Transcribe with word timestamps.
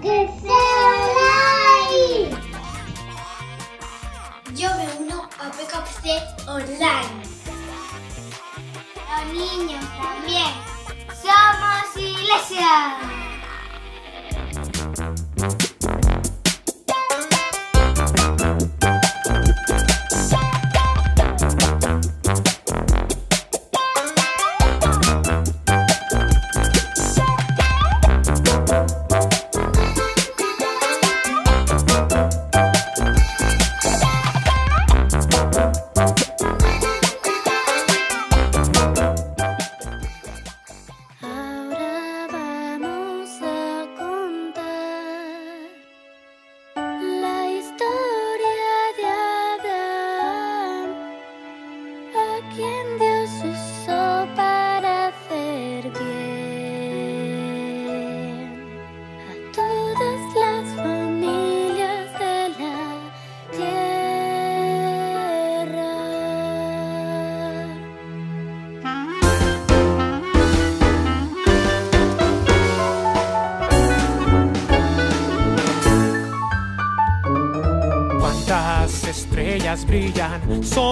que 0.00 0.28
sea 0.42 0.74
online. 0.94 2.36
Yo 4.54 4.68
me 4.76 4.86
uno 5.04 5.28
a 5.38 5.50
PKC 5.50 6.48
Online. 6.48 7.22
Los 9.10 9.32
niños 9.32 9.84
también. 9.96 10.52
Somos 11.22 11.96
iglesia. 11.96 13.23
So 80.62 80.83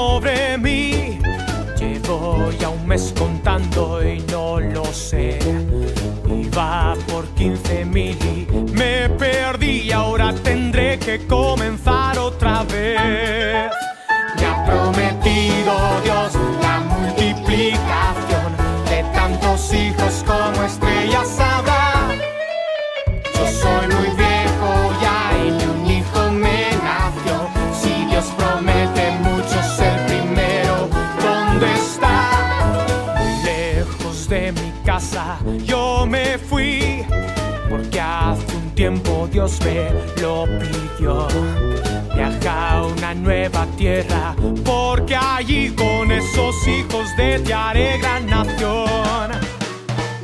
nueva 43.22 43.66
tierra 43.76 44.34
porque 44.64 45.14
allí 45.14 45.70
con 45.70 46.10
esos 46.10 46.54
hijos 46.66 47.16
de 47.16 47.38
ti 47.38 47.52
haré 47.52 47.98
gran 47.98 48.26
nación. 48.26 49.30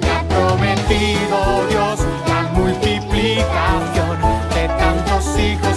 Me 0.01 0.11
ha 0.11 0.23
prometido 0.29 1.67
Dios 1.71 2.01
la 2.27 2.43
multiplicación 2.55 4.19
de 4.55 4.69
tantos 4.79 5.39
hijos 5.39 5.68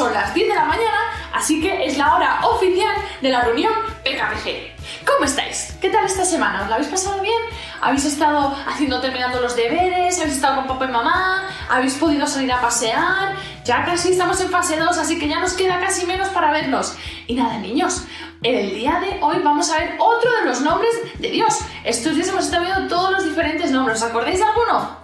Son 0.00 0.14
las 0.14 0.32
10 0.32 0.48
de 0.48 0.54
la 0.54 0.64
mañana, 0.64 1.12
así 1.34 1.60
que 1.60 1.84
es 1.84 1.98
la 1.98 2.14
hora 2.14 2.40
oficial 2.46 2.96
de 3.20 3.28
la 3.28 3.42
reunión 3.42 3.70
PKPC. 4.02 5.04
¿Cómo 5.06 5.26
estáis? 5.26 5.76
¿Qué 5.78 5.90
tal 5.90 6.06
esta 6.06 6.24
semana? 6.24 6.62
¿Os 6.62 6.70
la 6.70 6.76
habéis 6.76 6.88
pasado 6.88 7.20
bien? 7.20 7.36
¿Habéis 7.82 8.06
estado 8.06 8.56
haciendo, 8.66 8.98
terminando 9.02 9.42
los 9.42 9.54
deberes? 9.54 10.18
¿Habéis 10.18 10.36
estado 10.36 10.56
con 10.56 10.68
papá 10.68 10.86
y 10.86 10.88
mamá? 10.88 11.50
¿Habéis 11.68 11.96
podido 11.96 12.26
salir 12.26 12.50
a 12.50 12.62
pasear? 12.62 13.36
Ya 13.66 13.84
casi 13.84 14.12
estamos 14.12 14.40
en 14.40 14.48
fase 14.48 14.78
2, 14.78 14.96
así 14.96 15.18
que 15.18 15.28
ya 15.28 15.38
nos 15.38 15.52
queda 15.52 15.78
casi 15.78 16.06
menos 16.06 16.30
para 16.30 16.50
vernos. 16.50 16.96
Y 17.26 17.34
nada, 17.34 17.58
niños, 17.58 18.04
en 18.42 18.54
el 18.54 18.70
día 18.74 19.00
de 19.00 19.18
hoy 19.20 19.40
vamos 19.44 19.70
a 19.70 19.80
ver 19.80 19.96
otro 19.98 20.30
de 20.34 20.46
los 20.46 20.62
nombres 20.62 20.92
de 21.18 21.28
Dios. 21.28 21.58
Estos 21.84 22.14
días 22.14 22.28
hemos 22.28 22.46
estado 22.46 22.64
viendo 22.64 22.88
todos 22.88 23.10
los 23.10 23.24
diferentes 23.24 23.70
nombres. 23.70 24.02
¿Os 24.02 24.08
acordáis 24.08 24.38
de 24.38 24.46
alguno? 24.46 24.96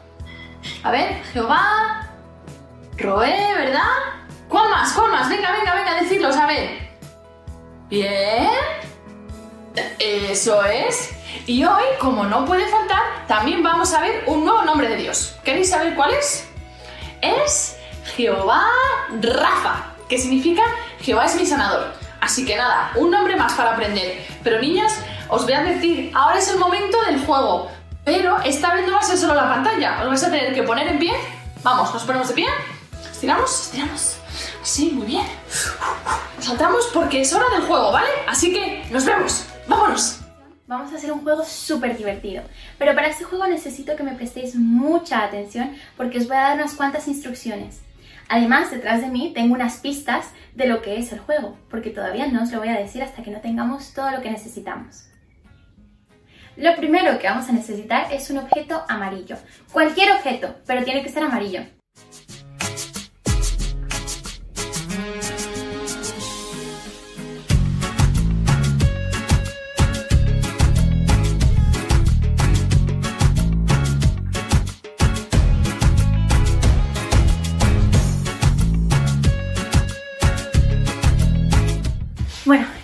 A 0.82 0.90
ver, 0.90 1.22
Jehová, 1.34 2.08
Roé, 2.96 3.54
¿verdad? 3.58 4.15
¿Cuál 4.48 4.70
más? 4.70 4.92
¿Cuál 4.92 5.10
más? 5.10 5.28
Venga, 5.28 5.52
venga, 5.52 5.74
venga, 5.74 6.00
decirlos, 6.00 6.36
a 6.36 6.46
ver. 6.46 6.88
Bien. 7.88 8.48
Eso 9.98 10.64
es. 10.64 11.10
Y 11.46 11.64
hoy, 11.64 11.84
como 12.00 12.24
no 12.24 12.44
puede 12.44 12.66
faltar, 12.68 13.02
también 13.26 13.62
vamos 13.62 13.92
a 13.92 14.00
ver 14.00 14.24
un 14.26 14.44
nuevo 14.44 14.62
nombre 14.62 14.88
de 14.88 14.96
Dios. 14.96 15.36
¿Queréis 15.44 15.70
saber 15.70 15.94
cuál 15.94 16.14
es? 16.14 16.46
Es 17.20 17.76
Jehová 18.16 18.64
Rafa, 19.20 19.94
que 20.08 20.18
significa 20.18 20.62
Jehová 21.00 21.26
es 21.26 21.36
mi 21.36 21.46
sanador. 21.46 21.92
Así 22.20 22.44
que 22.44 22.56
nada, 22.56 22.92
un 22.96 23.10
nombre 23.10 23.36
más 23.36 23.52
para 23.54 23.72
aprender. 23.72 24.26
Pero 24.42 24.60
niñas, 24.60 24.98
os 25.28 25.44
voy 25.44 25.52
a 25.52 25.60
advertir, 25.60 26.12
ahora 26.14 26.38
es 26.38 26.48
el 26.48 26.58
momento 26.58 27.00
del 27.02 27.24
juego. 27.24 27.70
Pero 28.04 28.38
esta 28.44 28.74
vez 28.74 28.86
no 28.86 28.94
va 28.94 29.00
a 29.00 29.02
ser 29.02 29.18
solo 29.18 29.34
la 29.34 29.48
pantalla, 29.48 29.98
os 30.02 30.08
vais 30.08 30.24
a 30.24 30.30
tener 30.30 30.54
que 30.54 30.62
poner 30.62 30.88
en 30.88 30.98
pie. 30.98 31.12
Vamos, 31.62 31.92
nos 31.92 32.04
ponemos 32.04 32.28
de 32.28 32.34
pie. 32.34 32.46
Estiramos, 33.12 33.62
estiramos. 33.62 34.16
Sí, 34.66 34.90
muy 34.92 35.06
bien. 35.06 35.24
Saltamos 36.40 36.90
porque 36.92 37.20
es 37.20 37.32
hora 37.32 37.48
del 37.54 37.62
juego, 37.62 37.92
¿vale? 37.92 38.08
Así 38.26 38.52
que 38.52 38.82
nos 38.90 39.04
vemos. 39.04 39.46
¡Vámonos! 39.68 40.18
Vamos 40.66 40.92
a 40.92 40.96
hacer 40.96 41.12
un 41.12 41.22
juego 41.22 41.44
súper 41.44 41.96
divertido. 41.96 42.42
Pero 42.76 42.92
para 42.96 43.06
este 43.06 43.22
juego 43.22 43.46
necesito 43.46 43.94
que 43.94 44.02
me 44.02 44.16
prestéis 44.16 44.56
mucha 44.56 45.22
atención 45.22 45.76
porque 45.96 46.18
os 46.18 46.26
voy 46.26 46.36
a 46.36 46.40
dar 46.40 46.56
unas 46.56 46.74
cuantas 46.74 47.06
instrucciones. 47.06 47.82
Además, 48.28 48.72
detrás 48.72 49.02
de 49.02 49.06
mí 49.06 49.30
tengo 49.32 49.54
unas 49.54 49.76
pistas 49.76 50.30
de 50.56 50.66
lo 50.66 50.82
que 50.82 50.98
es 50.98 51.12
el 51.12 51.20
juego, 51.20 51.56
porque 51.70 51.90
todavía 51.90 52.26
no 52.26 52.42
os 52.42 52.50
lo 52.50 52.58
voy 52.58 52.68
a 52.68 52.80
decir 52.80 53.04
hasta 53.04 53.22
que 53.22 53.30
no 53.30 53.40
tengamos 53.40 53.94
todo 53.94 54.10
lo 54.10 54.20
que 54.20 54.32
necesitamos. 54.32 55.04
Lo 56.56 56.74
primero 56.74 57.20
que 57.20 57.28
vamos 57.28 57.48
a 57.48 57.52
necesitar 57.52 58.12
es 58.12 58.30
un 58.30 58.38
objeto 58.38 58.82
amarillo. 58.88 59.36
Cualquier 59.72 60.10
objeto, 60.10 60.56
pero 60.66 60.82
tiene 60.82 61.04
que 61.04 61.10
ser 61.10 61.22
amarillo. 61.22 61.60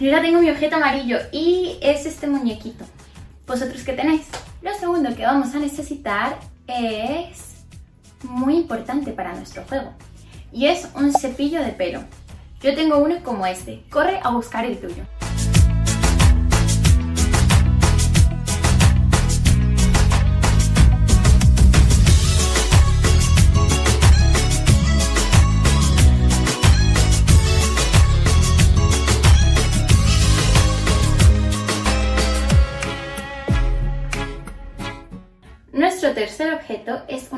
Yo 0.03 0.11
ya 0.11 0.21
tengo 0.21 0.41
mi 0.41 0.51
objeto 0.51 0.75
amarillo 0.75 1.19
y 1.31 1.79
es 1.81 2.07
este 2.07 2.27
muñequito. 2.27 2.85
¿Vosotros 3.47 3.85
qué 3.85 3.93
tenéis? 3.93 4.27
Lo 4.61 4.75
segundo 4.75 5.15
que 5.15 5.25
vamos 5.25 5.55
a 5.55 5.61
necesitar 5.61 6.41
es 6.67 7.65
muy 8.25 8.57
importante 8.57 9.13
para 9.13 9.33
nuestro 9.33 9.63
juego 9.63 9.93
y 10.53 10.67
es 10.67 10.89
un 10.97 11.13
cepillo 11.13 11.63
de 11.63 11.71
pelo. 11.71 12.01
Yo 12.61 12.75
tengo 12.75 12.99
uno 12.99 13.23
como 13.23 13.47
este. 13.47 13.85
Corre 13.91 14.19
a 14.25 14.31
buscar 14.31 14.65
el 14.65 14.81
tuyo. 14.81 15.05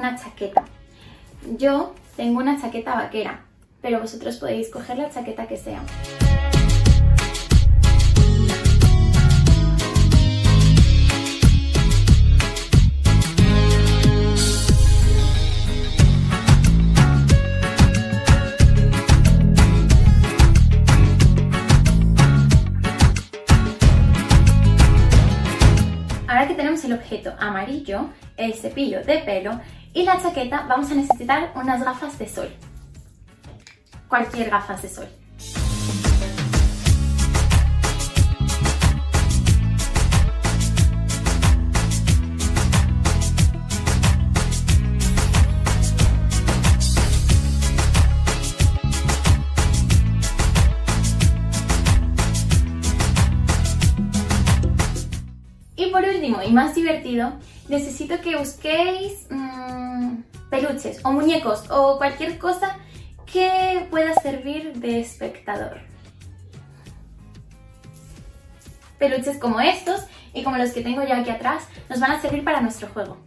Una 0.04 0.16
chaqueta. 0.16 0.64
Yo 1.56 1.94
tengo 2.16 2.40
una 2.40 2.60
chaqueta 2.60 2.94
vaquera, 2.94 3.40
pero 3.80 4.00
vosotros 4.00 4.36
podéis 4.36 4.70
coger 4.70 4.98
la 4.98 5.10
chaqueta 5.10 5.46
que 5.46 5.56
sea. 5.56 5.82
El 26.84 26.92
objeto 26.92 27.32
amarillo, 27.38 28.10
el 28.36 28.52
cepillo 28.52 29.02
de 29.02 29.18
pelo 29.18 29.58
y 29.94 30.02
la 30.02 30.20
chaqueta, 30.20 30.66
vamos 30.68 30.90
a 30.90 30.94
necesitar 30.94 31.50
unas 31.54 31.82
gafas 31.82 32.18
de 32.18 32.28
sol. 32.28 32.48
Cualquier 34.06 34.50
gafas 34.50 34.82
de 34.82 34.88
sol. 34.90 35.23
Más 56.54 56.74
divertido, 56.74 57.32
necesito 57.68 58.20
que 58.20 58.36
busquéis 58.36 59.26
mmm, 59.30 60.22
peluches 60.50 61.04
o 61.04 61.12
muñecos 61.12 61.64
o 61.70 61.98
cualquier 61.98 62.38
cosa 62.38 62.78
que 63.26 63.86
pueda 63.90 64.14
servir 64.14 64.74
de 64.74 65.00
espectador. 65.00 65.80
Peluches 68.98 69.38
como 69.38 69.60
estos 69.60 70.02
y 70.32 70.42
como 70.42 70.56
los 70.56 70.70
que 70.70 70.82
tengo 70.82 71.02
yo 71.04 71.14
aquí 71.14 71.30
atrás 71.30 71.64
nos 71.88 72.00
van 72.00 72.12
a 72.12 72.22
servir 72.22 72.44
para 72.44 72.60
nuestro 72.60 72.88
juego. 72.88 73.18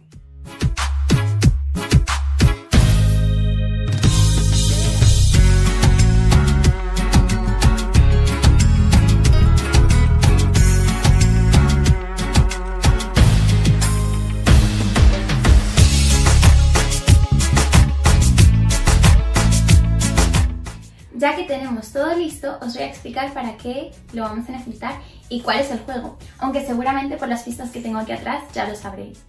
Todo 21.86 22.14
listo, 22.16 22.58
os 22.60 22.74
voy 22.74 22.82
a 22.82 22.86
explicar 22.86 23.32
para 23.32 23.56
qué 23.56 23.92
lo 24.12 24.22
vamos 24.22 24.48
a 24.48 24.52
necesitar 24.52 24.94
y 25.28 25.40
cuál 25.40 25.60
es 25.60 25.70
el 25.70 25.78
juego, 25.80 26.18
aunque 26.38 26.66
seguramente 26.66 27.16
por 27.16 27.28
las 27.28 27.44
pistas 27.44 27.70
que 27.70 27.80
tengo 27.80 27.98
aquí 27.98 28.12
atrás 28.12 28.42
ya 28.52 28.68
lo 28.68 28.74
sabréis. 28.74 29.20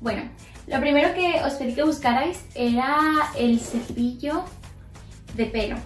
Bueno, 0.00 0.22
lo 0.66 0.80
primero 0.80 1.14
que 1.14 1.40
os 1.44 1.54
pedí 1.54 1.74
que 1.74 1.82
buscarais 1.82 2.44
era 2.54 2.96
el 3.36 3.58
cepillo 3.58 4.44
de 5.34 5.46
pelo. 5.46 5.76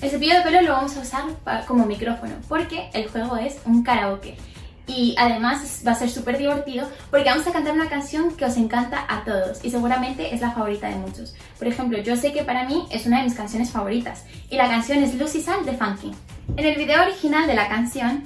El 0.00 0.10
cepillo 0.10 0.36
de 0.36 0.42
pelo 0.42 0.62
lo 0.62 0.72
vamos 0.72 0.96
a 0.96 1.00
usar 1.00 1.24
como 1.66 1.86
micrófono 1.86 2.34
porque 2.48 2.90
el 2.94 3.08
juego 3.08 3.36
es 3.36 3.58
un 3.66 3.82
karaoke 3.82 4.36
y 4.86 5.14
además 5.18 5.82
va 5.86 5.92
a 5.92 5.96
ser 5.96 6.10
súper 6.10 6.38
divertido 6.38 6.88
porque 7.10 7.28
vamos 7.28 7.46
a 7.46 7.52
cantar 7.52 7.74
una 7.74 7.88
canción 7.88 8.36
que 8.36 8.44
os 8.44 8.56
encanta 8.56 9.04
a 9.08 9.24
todos 9.24 9.64
y 9.64 9.70
seguramente 9.70 10.34
es 10.34 10.40
la 10.40 10.50
favorita 10.50 10.88
de 10.88 10.96
muchos. 10.96 11.34
Por 11.58 11.68
ejemplo, 11.68 11.98
yo 11.98 12.16
sé 12.16 12.32
que 12.32 12.42
para 12.42 12.64
mí 12.64 12.86
es 12.90 13.06
una 13.06 13.18
de 13.18 13.24
mis 13.24 13.34
canciones 13.34 13.70
favoritas 13.70 14.24
y 14.50 14.56
la 14.56 14.68
canción 14.68 15.02
es 15.02 15.14
Lucy 15.14 15.40
Sal 15.40 15.64
de 15.64 15.72
Funky. 15.72 16.12
En 16.56 16.66
el 16.66 16.76
video 16.76 17.02
original 17.02 17.46
de 17.46 17.54
la 17.54 17.68
canción 17.68 18.24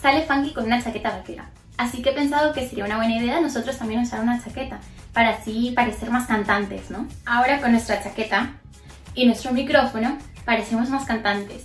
sale 0.00 0.22
Funky 0.22 0.52
con 0.52 0.64
una 0.64 0.82
chaqueta 0.82 1.10
vaquera, 1.10 1.50
así 1.78 2.02
que 2.02 2.10
he 2.10 2.14
pensado 2.14 2.52
que 2.52 2.68
sería 2.68 2.84
una 2.84 2.96
buena 2.96 3.16
idea 3.16 3.40
nosotros 3.40 3.78
también 3.78 4.00
usar 4.00 4.20
una 4.20 4.42
chaqueta 4.42 4.80
para 5.12 5.30
así 5.30 5.72
parecer 5.74 6.10
más 6.10 6.26
cantantes, 6.26 6.90
¿no? 6.90 7.06
Ahora 7.24 7.60
con 7.60 7.72
nuestra 7.72 8.02
chaqueta 8.02 8.52
y 9.14 9.26
nuestro 9.26 9.52
micrófono 9.52 10.18
parecemos 10.44 10.90
más 10.90 11.04
cantantes. 11.06 11.64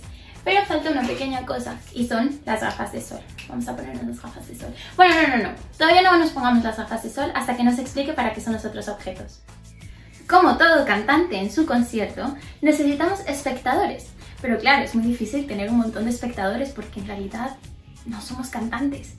Pero 0.50 0.66
falta 0.66 0.90
una 0.90 1.06
pequeña 1.06 1.46
cosa 1.46 1.76
y 1.94 2.08
son 2.08 2.40
las 2.44 2.60
gafas 2.60 2.90
de 2.90 3.00
sol. 3.00 3.20
Vamos 3.48 3.68
a 3.68 3.76
ponernos 3.76 4.04
las 4.04 4.20
gafas 4.20 4.48
de 4.48 4.56
sol. 4.56 4.74
Bueno, 4.96 5.14
no, 5.14 5.36
no, 5.36 5.42
no. 5.44 5.50
Todavía 5.78 6.02
no 6.02 6.18
nos 6.18 6.30
pongamos 6.30 6.64
las 6.64 6.76
gafas 6.76 7.04
de 7.04 7.10
sol 7.10 7.30
hasta 7.36 7.56
que 7.56 7.62
nos 7.62 7.78
explique 7.78 8.14
para 8.14 8.32
qué 8.32 8.40
son 8.40 8.54
los 8.54 8.64
otros 8.64 8.88
objetos. 8.88 9.42
Como 10.28 10.58
todo 10.58 10.84
cantante 10.84 11.36
en 11.36 11.52
su 11.52 11.66
concierto, 11.66 12.34
necesitamos 12.62 13.20
espectadores. 13.28 14.08
Pero 14.42 14.58
claro, 14.58 14.82
es 14.82 14.92
muy 14.96 15.04
difícil 15.06 15.46
tener 15.46 15.70
un 15.70 15.78
montón 15.78 16.02
de 16.02 16.10
espectadores 16.10 16.70
porque 16.70 16.98
en 16.98 17.06
realidad 17.06 17.56
no 18.06 18.20
somos 18.20 18.48
cantantes. 18.48 19.14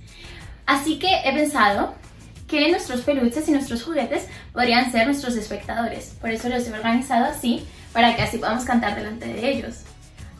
Así 0.65 1.00
que 1.00 1.21
he 1.23 1.31
pensado 1.31 1.95
que 2.50 2.69
nuestros 2.69 3.03
peluches 3.03 3.47
y 3.47 3.53
nuestros 3.53 3.83
juguetes 3.83 4.27
podrían 4.51 4.91
ser 4.91 5.05
nuestros 5.07 5.38
espectadores. 5.38 6.13
Por 6.19 6.29
eso 6.29 6.50
los 6.50 6.67
he 6.67 6.73
organizado 6.73 7.23
así, 7.23 7.65
para 7.93 8.17
que 8.17 8.21
así 8.23 8.38
podamos 8.38 8.65
cantar 8.65 8.95
delante 8.95 9.27
de 9.27 9.50
ellos. 9.50 9.85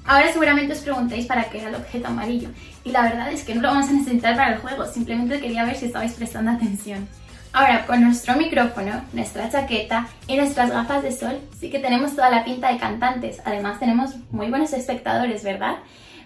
Ahora 0.06 0.32
seguramente 0.32 0.74
os 0.74 0.80
preguntéis 0.80 1.26
para 1.26 1.46
qué 1.46 1.60
era 1.60 1.70
el 1.70 1.76
objeto 1.76 2.08
amarillo 2.08 2.50
y 2.84 2.92
la 2.92 3.04
verdad 3.04 3.32
es 3.32 3.44
que 3.44 3.54
no 3.54 3.62
lo 3.62 3.70
vamos 3.70 3.88
a 3.90 3.94
necesitar 3.94 4.36
para 4.36 4.54
el 4.54 4.60
juego, 4.60 4.86
simplemente 4.86 5.40
quería 5.40 5.64
ver 5.64 5.76
si 5.76 5.86
estabais 5.86 6.14
prestando 6.14 6.52
atención. 6.52 7.08
Ahora 7.54 7.86
con 7.86 8.02
nuestro 8.02 8.36
micrófono, 8.36 9.04
nuestra 9.14 9.50
chaqueta 9.50 10.08
y 10.28 10.38
nuestras 10.38 10.72
gafas 10.72 11.04
de 11.04 11.12
sol 11.12 11.40
sí 11.60 11.70
que 11.70 11.80
tenemos 11.80 12.16
toda 12.16 12.30
la 12.30 12.44
pinta 12.44 12.72
de 12.72 12.80
cantantes, 12.80 13.42
además 13.46 13.80
tenemos 13.80 14.16
muy 14.32 14.50
buenos 14.50 14.74
espectadores, 14.74 15.44
¿verdad? 15.44 15.76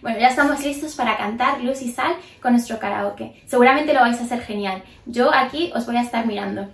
Bueno, 0.01 0.19
ya 0.19 0.27
estamos 0.27 0.63
listos 0.63 0.95
para 0.95 1.17
cantar 1.17 1.61
Luz 1.61 1.81
y 1.81 1.91
Sal 1.91 2.15
con 2.39 2.51
nuestro 2.51 2.77
karaoke. 2.77 3.41
Seguramente 3.47 3.91
lo 3.91 4.01
vais 4.01 4.19
a 4.19 4.23
hacer 4.23 4.41
genial. 4.41 4.83
Yo 5.07 5.33
aquí 5.33 5.71
os 5.73 5.87
voy 5.87 5.97
a 5.97 6.01
estar 6.01 6.27
mirando. 6.27 6.69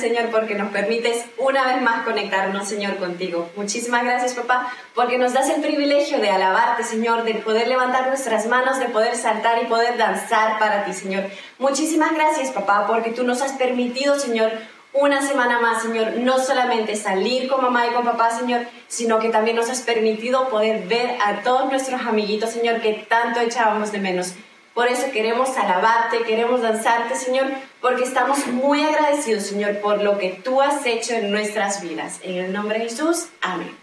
Señor, 0.00 0.30
porque 0.30 0.54
nos 0.54 0.70
permites 0.70 1.24
una 1.38 1.64
vez 1.66 1.82
más 1.82 2.04
conectarnos, 2.04 2.66
Señor, 2.66 2.96
contigo. 2.96 3.50
Muchísimas 3.56 4.02
gracias, 4.02 4.34
papá, 4.34 4.72
porque 4.94 5.18
nos 5.18 5.32
das 5.32 5.50
el 5.50 5.60
privilegio 5.60 6.18
de 6.18 6.30
alabarte, 6.30 6.82
Señor, 6.82 7.24
de 7.24 7.34
poder 7.34 7.68
levantar 7.68 8.08
nuestras 8.08 8.46
manos, 8.46 8.78
de 8.78 8.86
poder 8.86 9.14
saltar 9.14 9.62
y 9.62 9.66
poder 9.66 9.96
danzar 9.98 10.58
para 10.58 10.84
ti, 10.84 10.92
Señor. 10.92 11.24
Muchísimas 11.58 12.14
gracias, 12.14 12.50
papá, 12.50 12.86
porque 12.86 13.10
tú 13.10 13.24
nos 13.24 13.42
has 13.42 13.52
permitido, 13.52 14.18
Señor, 14.18 14.50
una 14.92 15.22
semana 15.22 15.60
más, 15.60 15.82
Señor, 15.82 16.14
no 16.16 16.38
solamente 16.38 16.96
salir 16.96 17.48
con 17.48 17.62
mamá 17.62 17.86
y 17.86 17.90
con 17.90 18.04
papá, 18.04 18.30
Señor, 18.30 18.62
sino 18.88 19.20
que 19.20 19.28
también 19.28 19.56
nos 19.56 19.70
has 19.70 19.82
permitido 19.82 20.48
poder 20.48 20.88
ver 20.88 21.16
a 21.24 21.42
todos 21.42 21.70
nuestros 21.70 22.00
amiguitos, 22.00 22.50
Señor, 22.50 22.80
que 22.80 23.06
tanto 23.08 23.40
echábamos 23.40 23.92
de 23.92 23.98
menos. 23.98 24.34
Por 24.74 24.86
eso 24.88 25.10
queremos 25.12 25.56
alabarte, 25.56 26.22
queremos 26.22 26.62
danzarte, 26.62 27.16
Señor, 27.16 27.46
porque 27.80 28.04
estamos 28.04 28.46
muy 28.46 28.82
agradecidos, 28.82 29.44
Señor, 29.44 29.80
por 29.80 30.02
lo 30.02 30.18
que 30.18 30.40
tú 30.44 30.62
has 30.62 30.86
hecho 30.86 31.14
en 31.14 31.30
nuestras 31.30 31.82
vidas. 31.82 32.20
En 32.22 32.36
el 32.36 32.52
nombre 32.52 32.78
de 32.78 32.84
Jesús, 32.84 33.28
amén. 33.42 33.76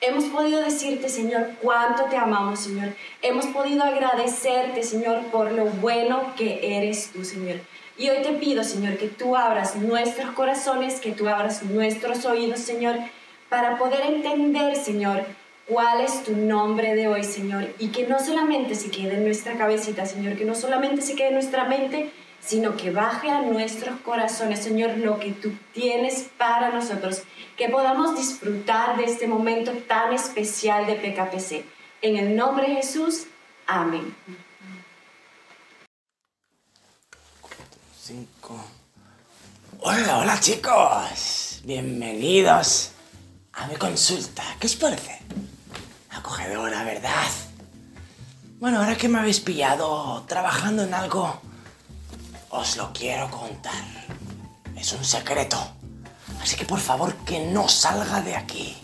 Hemos 0.00 0.24
podido 0.24 0.60
decirte, 0.60 1.08
Señor, 1.08 1.50
cuánto 1.60 2.04
te 2.04 2.16
amamos, 2.16 2.60
Señor. 2.60 2.94
Hemos 3.22 3.46
podido 3.46 3.82
agradecerte, 3.82 4.82
Señor, 4.82 5.22
por 5.26 5.52
lo 5.52 5.64
bueno 5.64 6.34
que 6.36 6.76
eres 6.76 7.10
tú, 7.12 7.24
Señor. 7.24 7.56
Y 7.98 8.08
hoy 8.08 8.22
te 8.22 8.32
pido, 8.32 8.64
Señor, 8.64 8.96
que 8.96 9.08
tú 9.08 9.36
abras 9.36 9.76
nuestros 9.76 10.30
corazones, 10.32 11.00
que 11.00 11.12
tú 11.12 11.28
abras 11.28 11.62
nuestros 11.62 12.24
oídos, 12.24 12.60
Señor, 12.60 12.96
para 13.48 13.76
poder 13.76 14.00
entender, 14.06 14.76
Señor, 14.76 15.24
cuál 15.66 16.00
es 16.00 16.24
tu 16.24 16.36
nombre 16.36 16.94
de 16.94 17.08
hoy, 17.08 17.22
Señor. 17.22 17.68
Y 17.78 17.88
que 17.88 18.06
no 18.06 18.18
solamente 18.18 18.74
se 18.74 18.90
quede 18.90 19.14
en 19.14 19.24
nuestra 19.24 19.56
cabecita, 19.56 20.06
Señor, 20.06 20.36
que 20.36 20.44
no 20.44 20.54
solamente 20.54 21.02
se 21.02 21.14
quede 21.14 21.28
en 21.28 21.34
nuestra 21.34 21.64
mente, 21.64 22.10
sino 22.40 22.76
que 22.76 22.90
baje 22.90 23.30
a 23.30 23.42
nuestros 23.42 24.00
corazones, 24.00 24.60
Señor, 24.60 24.98
lo 24.98 25.18
que 25.18 25.32
tú 25.32 25.52
tienes 25.72 26.28
para 26.36 26.70
nosotros 26.70 27.22
que 27.62 27.68
podamos 27.68 28.16
disfrutar 28.16 28.96
de 28.96 29.04
este 29.04 29.28
momento 29.28 29.70
tan 29.86 30.12
especial 30.12 30.84
de 30.84 30.96
PKPC. 30.96 31.64
En 32.02 32.16
el 32.16 32.34
nombre 32.34 32.68
de 32.68 32.74
Jesús, 32.74 33.28
amén. 33.68 34.16
Cinco. 37.96 38.64
Hola, 39.78 40.18
hola 40.18 40.40
chicos. 40.40 41.60
Bienvenidos 41.62 42.90
a 43.52 43.68
mi 43.68 43.76
consulta. 43.76 44.42
¿Qué 44.58 44.66
os 44.66 44.74
parece? 44.74 45.20
Acogedora, 46.10 46.82
¿verdad? 46.82 47.30
Bueno, 48.58 48.80
ahora 48.80 48.96
que 48.96 49.08
me 49.08 49.20
habéis 49.20 49.38
pillado 49.38 50.24
trabajando 50.26 50.82
en 50.82 50.94
algo, 50.94 51.40
os 52.50 52.76
lo 52.76 52.92
quiero 52.92 53.30
contar. 53.30 53.84
Es 54.74 54.92
un 54.94 55.04
secreto. 55.04 55.76
Así 56.42 56.56
que 56.56 56.64
por 56.64 56.80
favor 56.80 57.14
que 57.24 57.46
no 57.46 57.68
salga 57.68 58.20
de 58.20 58.34
aquí. 58.34 58.76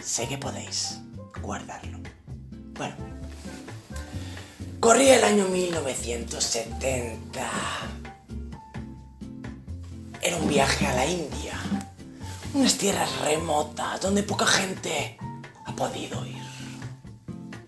Sé 0.00 0.28
que 0.28 0.38
podéis 0.38 1.00
guardarlo. 1.42 1.98
Bueno, 2.74 2.94
corría 4.78 5.16
el 5.16 5.24
año 5.24 5.48
1970. 5.48 7.50
Era 10.22 10.36
un 10.36 10.48
viaje 10.48 10.86
a 10.86 10.94
la 10.94 11.06
India. 11.06 11.58
Unas 12.54 12.78
tierras 12.78 13.10
remotas 13.22 14.00
donde 14.00 14.22
poca 14.22 14.46
gente 14.46 15.18
ha 15.66 15.74
podido 15.74 16.24
ir. 16.24 16.44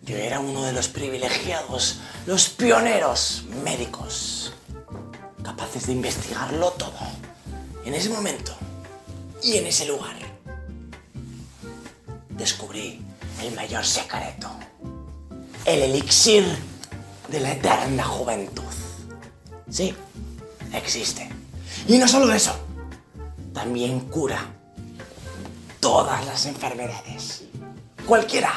Yo 0.03 0.17
era 0.17 0.39
uno 0.39 0.63
de 0.63 0.73
los 0.73 0.87
privilegiados, 0.87 1.99
los 2.27 2.51
pioneros 2.51 3.47
médicos, 3.65 4.53
capaces 5.43 5.87
de 5.87 5.95
investigarlo 5.95 6.71
todo, 6.73 6.93
en 7.87 7.95
ese 7.95 8.11
momento 8.11 8.53
y 9.43 9.57
en 9.57 9.67
ese 9.67 9.87
lugar. 9.87 10.17
Descubrí 12.31 13.01
el 13.43 13.55
mayor 13.55 13.85
secreto, 13.87 14.51
el 15.65 15.83
elixir 15.83 16.45
de 17.29 17.41
la 17.41 17.53
eterna 17.53 18.05
juventud. 18.05 18.63
Sí, 19.71 19.95
existe. 20.75 21.29
Y 21.87 21.97
no 21.99 22.09
solo 22.09 22.33
eso, 22.33 22.55
también 23.55 24.01
cura 24.01 24.45
todas 25.81 26.27
las 26.27 26.45
enfermedades. 26.47 27.45
Cualquiera. 28.05 28.53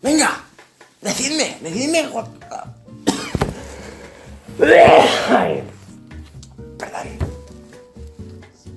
Venga, 0.00 0.44
decidme, 1.02 1.58
decidme. 1.60 2.08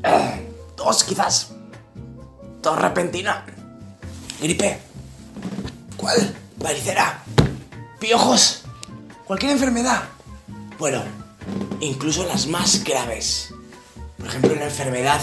Tos, 0.76 1.04
quizás. 1.04 1.52
Tos 2.62 2.80
repentina. 2.80 3.46
Gripe. 4.42 4.80
¿Cuál? 5.98 6.36
Varicera. 6.58 7.24
Piojos. 8.00 8.64
Cualquier 9.26 9.54
enfermedad. 9.54 10.04
Bueno, 10.78 11.02
incluso 11.80 12.26
las 12.26 12.48
más 12.48 12.84
graves. 12.84 13.54
Por 14.18 14.28
ejemplo, 14.28 14.56
la 14.56 14.66
enfermedad 14.66 15.22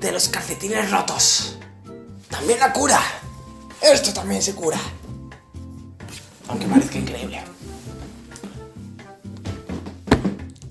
de 0.00 0.12
los 0.12 0.28
calcetines 0.28 0.90
rotos. 0.90 1.58
También 2.28 2.58
la 2.60 2.72
cura. 2.72 3.00
Esto 3.80 4.12
también 4.12 4.42
se 4.42 4.54
cura. 4.54 4.78
Aunque 6.48 6.66
parezca 6.66 6.98
increíble. 6.98 7.42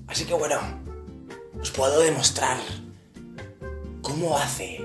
Así 0.06 0.24
que 0.24 0.34
bueno, 0.34 0.83
os 1.64 1.70
puedo 1.70 2.00
demostrar 2.00 2.58
cómo 4.02 4.36
hace 4.36 4.84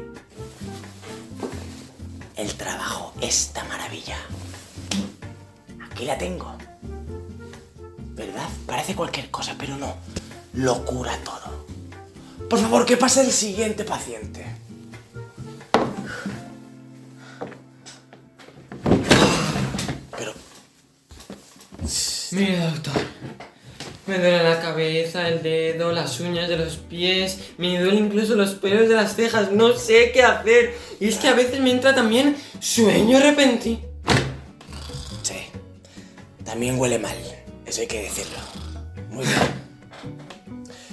el 2.38 2.55
trabajo 2.55 3.13
esta 3.19 3.65
maravilla. 3.65 4.15
Aquí 5.91 6.05
la 6.05 6.17
tengo. 6.17 6.55
¿Verdad? 8.15 8.47
Parece 8.65 8.95
cualquier 8.95 9.30
cosa, 9.30 9.55
pero 9.59 9.75
no. 9.75 9.93
Lo 10.53 10.86
cura 10.86 11.17
todo. 11.17 11.65
Por 12.49 12.59
favor, 12.59 12.86
que 12.86 12.95
pase 12.95 13.23
el 13.23 13.32
siguiente 13.34 13.84
paciente. 13.84 14.45
Pero, 20.17 20.34
Mire, 22.32 22.71
doctor. 22.71 23.49
Me 24.10 24.18
duele 24.18 24.43
la 24.43 24.60
cabeza, 24.60 25.28
el 25.28 25.43
dedo, 25.43 25.91
las 25.91 26.20
uñas 26.20 26.49
de 26.49 26.57
los 26.57 26.78
pies, 26.78 27.51
me 27.60 27.80
duele 27.80 27.99
incluso 27.99 28.34
los 28.34 28.55
pelos 28.55 28.89
de 28.89 28.95
las 28.95 29.16
cejas, 29.16 29.51
no 29.51 29.78
sé 29.78 30.12
qué 30.12 30.24
hacer. 30.24 30.76
Y 30.99 31.10
es 31.10 31.18
que 31.18 31.28
a 31.28 31.36
veces 31.36 31.60
me 31.60 31.70
entra 31.70 31.93
también 31.93 32.36
sueño 32.60 33.20
repentino. 33.20 33.82
sí. 35.22 35.36
También 36.43 36.80
huele 36.80 36.97
mal. 36.97 37.16
Eso 37.68 37.82
hay 37.82 37.88
que 37.88 38.01
decirlo. 38.01 38.39
Muy 39.12 39.28
bien. 39.28 39.38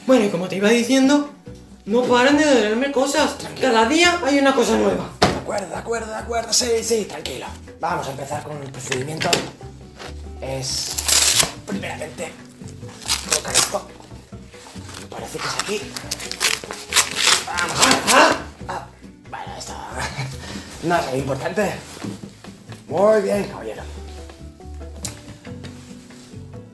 Bueno, 0.07 0.27
y 0.27 0.29
como 0.29 0.47
te 0.47 0.57
iba 0.57 0.69
diciendo, 0.69 1.31
no 1.87 2.03
paran 2.03 2.37
de 2.37 2.45
dolerme 2.45 2.93
cosas. 2.93 3.35
Cada 3.59 3.89
día 3.89 4.21
hay 4.27 4.39
una 4.39 4.55
cosa 4.55 4.77
nueva. 4.77 5.11
De 5.21 5.27
acuerdo, 5.27 5.69
de 5.69 5.77
acuerdo, 5.77 6.11
de 6.11 6.19
acuerdo. 6.19 6.53
Sí, 6.53 6.85
sí, 6.85 7.07
tranquilo. 7.07 7.47
Vamos 7.81 8.09
a 8.09 8.11
empezar 8.11 8.43
con 8.43 8.62
el 8.62 8.71
procedimiento. 8.71 9.31
Es. 10.43 10.97
Primeramente. 11.67 12.45
Parece 15.17 15.39
que 15.39 15.47
es 15.47 15.55
aquí. 15.55 15.81
Vamos. 17.47 17.77
Ah, 18.12 18.37
ah. 18.69 18.87
Bueno, 19.31 19.57
esto. 19.57 19.73
No 20.83 20.97
es 20.99 21.14
importante. 21.14 21.73
Muy 22.87 23.23
bien, 23.23 23.45
caballero. 23.45 23.83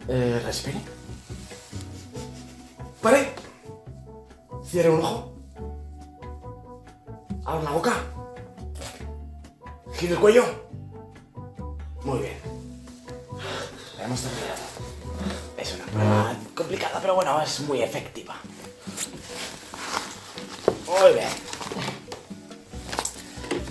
Eh, 0.09 0.43
respire. 0.45 0.81
Pare. 3.01 3.33
Cierre 4.69 4.91
un 4.91 5.03
ojo. 5.03 5.35
Abra 7.45 7.63
la 7.63 7.71
boca. 7.71 7.93
Gire 9.95 10.15
el 10.15 10.19
cuello. 10.19 10.72
Pero 17.13 17.17
bueno, 17.17 17.43
es 17.43 17.61
muy 17.61 17.83
efectiva. 17.83 18.35
Muy 20.87 21.13
bien. 21.13 21.29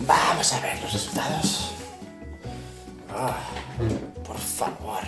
Vamos 0.06 0.54
a 0.54 0.60
ver 0.60 0.80
los 0.84 0.94
resultados. 0.94 1.72
Ah, 3.10 3.40
por 4.28 4.38
favor. 4.38 5.02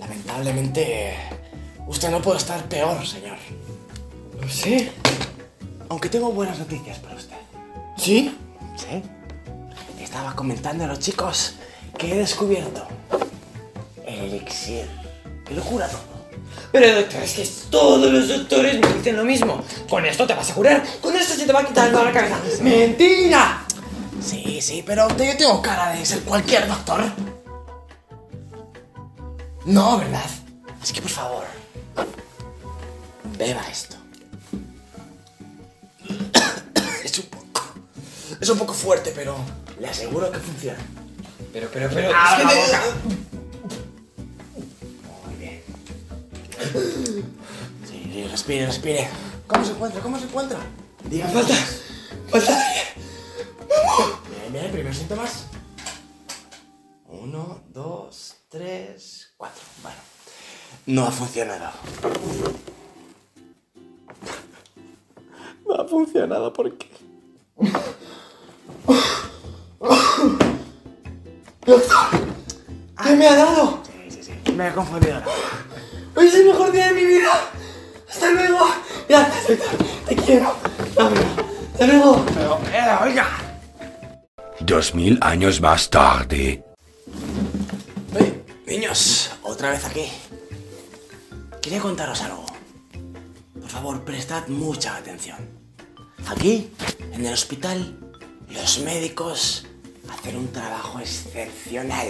Lamentablemente, 0.00 1.14
usted 1.86 2.10
no 2.10 2.22
puede 2.22 2.38
estar 2.38 2.66
peor, 2.70 3.06
señor. 3.06 3.36
Sé. 4.48 4.92
Aunque 5.90 6.08
tengo 6.08 6.32
buenas 6.32 6.58
noticias 6.58 6.98
para 7.00 7.16
usted. 7.16 7.36
¿Sí? 7.98 8.34
¿Sí? 8.78 9.02
Estaba 10.02 10.34
comentando 10.34 10.84
a 10.84 10.86
los 10.86 11.00
chicos 11.00 11.56
que 11.98 12.14
he 12.14 12.16
descubierto 12.16 12.86
el 14.06 14.20
elixir 14.20 14.88
que 15.44 15.52
lo 15.52 15.62
cura 15.62 15.86
todo. 15.86 16.11
Pero 16.72 16.96
doctor, 16.96 17.22
es 17.22 17.34
que 17.34 17.46
todos 17.70 18.10
los 18.10 18.28
doctores 18.28 18.80
me 18.80 18.94
dicen 18.94 19.16
lo 19.16 19.24
mismo. 19.24 19.62
Con 19.88 20.06
esto 20.06 20.26
te 20.26 20.34
vas 20.34 20.50
a 20.50 20.54
curar, 20.54 20.82
con 21.02 21.14
esto 21.14 21.34
se 21.34 21.44
te 21.44 21.52
va 21.52 21.60
a 21.60 21.66
quitar 21.66 21.88
el 21.88 21.92
dolor 21.92 22.12
de 22.12 22.18
cabeza. 22.18 22.62
¡Mentira! 22.62 23.64
Sí, 24.24 24.60
sí, 24.62 24.82
pero 24.86 25.06
yo 25.08 25.36
tengo 25.36 25.60
cara 25.60 25.92
de 25.92 26.06
ser 26.06 26.20
cualquier 26.20 26.66
doctor. 26.66 27.02
No, 29.66 29.98
¿verdad? 29.98 30.24
Así 30.80 30.94
que 30.94 31.02
por 31.02 31.10
favor, 31.10 31.44
beba 33.38 33.62
esto. 33.70 33.96
Es 37.04 37.18
un 37.18 37.26
poco. 37.26 37.62
Es 38.40 38.48
un 38.48 38.58
poco 38.58 38.72
fuerte, 38.72 39.12
pero 39.14 39.36
le 39.78 39.88
aseguro 39.88 40.30
que 40.30 40.38
funciona. 40.38 40.78
Pero, 41.52 41.68
pero, 41.72 41.90
pero. 41.92 42.08
Abra 42.14 42.44
la 42.44 42.54
boca. 42.54 42.82
Sí, 46.70 48.10
sí, 48.12 48.26
respire, 48.30 48.66
respire. 48.66 49.08
¿Cómo 49.46 49.64
se 49.64 49.72
encuentra? 49.72 50.00
¿Cómo 50.00 50.18
se 50.18 50.24
encuentra? 50.24 50.58
Dígame. 51.04 51.32
Falta. 51.32 51.54
Falta. 52.28 52.58
Bien, 54.30 54.52
bien, 54.52 54.72
primeros 54.72 54.96
síntomas. 54.96 55.46
Uno, 57.08 57.62
dos, 57.68 58.36
tres, 58.48 59.32
cuatro. 59.36 59.62
Bueno, 59.82 59.98
no 60.86 61.06
ha 61.06 61.10
funcionado. 61.10 61.70
No 65.66 65.74
ha 65.74 65.88
funcionado, 65.88 66.52
¿por 66.52 66.76
qué? 66.76 66.90
¿Qué 73.04 73.16
me 73.16 73.28
ha 73.28 73.36
dado? 73.36 73.82
Sí, 73.84 74.10
sí, 74.10 74.22
sí. 74.22 74.52
Me 74.52 74.68
he 74.68 74.72
confundido. 74.72 75.22
Hoy 76.14 76.26
es 76.26 76.34
el 76.34 76.46
mejor 76.46 76.70
día 76.72 76.88
de 76.88 76.92
mi 76.92 77.06
vida. 77.06 77.50
Hasta 78.08 78.30
luego. 78.32 78.66
Gracias, 79.08 79.48
doctor. 79.48 79.86
Te 80.08 80.16
quiero. 80.16 80.54
Hasta 81.72 81.86
luego. 81.86 82.24
Pero, 82.34 82.60
eh, 82.70 82.98
oiga. 83.02 83.28
Dos 84.60 84.94
mil 84.94 85.18
años 85.22 85.60
más 85.60 85.88
tarde. 85.88 86.62
Oye, 88.14 88.44
niños, 88.66 89.30
otra 89.42 89.70
vez 89.70 89.84
aquí. 89.86 90.12
Quería 91.62 91.80
contaros 91.80 92.20
algo. 92.22 92.44
Por 93.58 93.70
favor, 93.70 94.04
prestad 94.04 94.46
mucha 94.48 94.96
atención. 94.96 95.38
Aquí, 96.28 96.70
en 97.12 97.24
el 97.24 97.32
hospital, 97.32 97.98
los 98.50 98.80
médicos 98.80 99.66
hacen 100.10 100.36
un 100.36 100.52
trabajo 100.52 101.00
excepcional. 101.00 102.08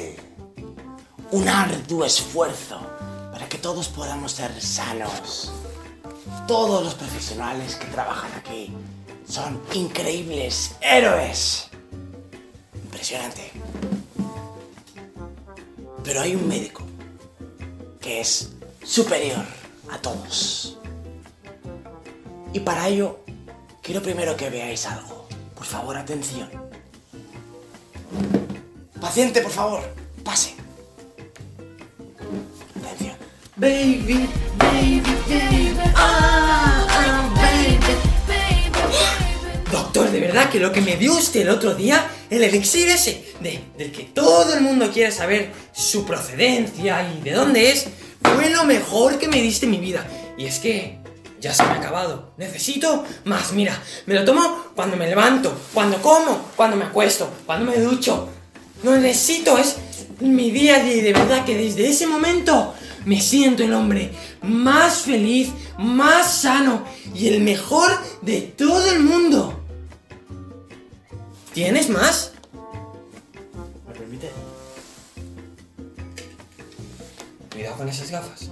Un 1.31 1.49
arduo 1.49 2.05
esfuerzo 2.05 2.81
para 3.43 3.51
que 3.51 3.59
todos 3.59 3.89
podamos 3.89 4.31
ser 4.31 4.53
sanos. 4.63 5.51
Todos 6.47 6.85
los 6.85 6.95
profesionales 6.95 7.75
que 7.75 7.87
trabajan 7.87 8.31
aquí 8.39 8.73
son 9.29 9.61
increíbles 9.75 10.77
héroes. 10.81 11.69
Impresionante. 12.85 13.51
Pero 16.05 16.21
hay 16.21 16.37
un 16.37 16.47
médico 16.47 16.85
que 18.01 18.21
es 18.21 18.51
superior 18.85 19.45
a 19.91 19.99
todos. 19.99 20.79
Y 22.53 22.61
para 22.61 22.87
ello, 22.87 23.25
quiero 23.83 24.01
primero 24.03 24.37
que 24.37 24.51
veáis 24.51 24.87
algo. 24.87 25.27
Por 25.57 25.67
favor, 25.67 25.97
atención. 25.97 26.49
Paciente, 29.01 29.43
por 29.43 29.51
favor, 29.51 29.95
pase. 30.23 30.62
Baby, 33.63 34.29
baby, 34.59 35.03
baby. 35.29 35.79
Ah, 35.95 36.85
ah, 36.91 37.33
baby. 37.37 37.79
Doctor, 39.71 40.11
de 40.11 40.19
verdad 40.19 40.51
que 40.51 40.59
lo 40.59 40.73
que 40.73 40.81
me 40.81 40.97
dio 40.97 41.13
usted 41.13 41.43
el 41.43 41.51
otro 41.51 41.73
día, 41.73 42.11
el 42.29 42.43
elixir 42.43 42.89
ese, 42.89 43.25
de, 43.39 43.63
del 43.79 43.93
que 43.93 44.03
todo 44.03 44.55
el 44.55 44.63
mundo 44.63 44.91
quiere 44.93 45.13
saber 45.13 45.53
su 45.73 46.05
procedencia 46.05 47.09
y 47.09 47.21
de 47.21 47.31
dónde 47.31 47.71
es, 47.71 47.87
fue 48.35 48.51
lo 48.51 48.65
mejor 48.65 49.17
que 49.21 49.29
me 49.29 49.41
diste 49.41 49.67
en 49.67 49.71
mi 49.71 49.79
vida. 49.79 50.05
Y 50.37 50.47
es 50.47 50.59
que 50.59 50.99
ya 51.41 51.55
se 51.55 51.63
me 51.63 51.69
ha 51.69 51.75
acabado. 51.77 52.33
Necesito 52.39 53.05
más. 53.27 53.53
Mira, 53.53 53.81
me 54.07 54.15
lo 54.15 54.25
tomo 54.25 54.73
cuando 54.75 54.97
me 54.97 55.07
levanto, 55.07 55.57
cuando 55.73 56.03
como, 56.03 56.49
cuando 56.57 56.77
me 56.77 56.87
acuesto, 56.87 57.31
cuando 57.47 57.71
me 57.71 57.79
ducho. 57.79 58.29
No 58.83 58.97
necesito, 58.99 59.57
es 59.57 59.77
mi 60.19 60.51
día 60.51 60.79
a 60.79 60.81
día 60.81 60.95
y 60.95 61.01
de 61.01 61.13
verdad 61.13 61.45
que 61.45 61.57
desde 61.57 61.89
ese 61.89 62.09
momento 62.09 62.75
me 63.05 63.21
siento 63.21 63.63
el 63.63 63.75
hombre 63.75 64.13
más 64.43 65.03
feliz, 65.03 65.51
más 65.79 66.43
sano 66.43 66.85
y 67.15 67.29
el 67.29 67.41
mejor 67.43 67.91
de 68.23 68.43
todo 68.43 68.91
el 68.93 69.01
mundo. 69.01 69.61
¿Tienes 71.53 71.91
más? 71.91 72.33
¿Me 73.87 73.95
permite? 73.95 74.31
Cuidado 77.53 77.77
con 77.77 77.89
esas 77.89 78.11
gafas. 78.11 78.49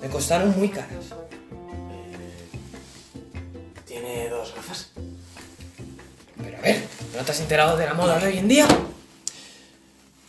Me 0.00 0.08
costaron 0.08 0.56
muy 0.58 0.68
caras. 0.70 1.06
¿Tiene 3.86 4.28
dos 4.30 4.54
gafas? 4.54 4.90
Pero 6.42 6.56
a 6.56 6.60
ver, 6.60 6.88
¿no 7.14 7.22
te 7.22 7.32
has 7.32 7.40
enterado 7.40 7.76
de 7.76 7.86
la 7.86 7.94
moda 7.94 8.18
de 8.18 8.28
hoy 8.28 8.38
en 8.38 8.48
día? 8.48 8.66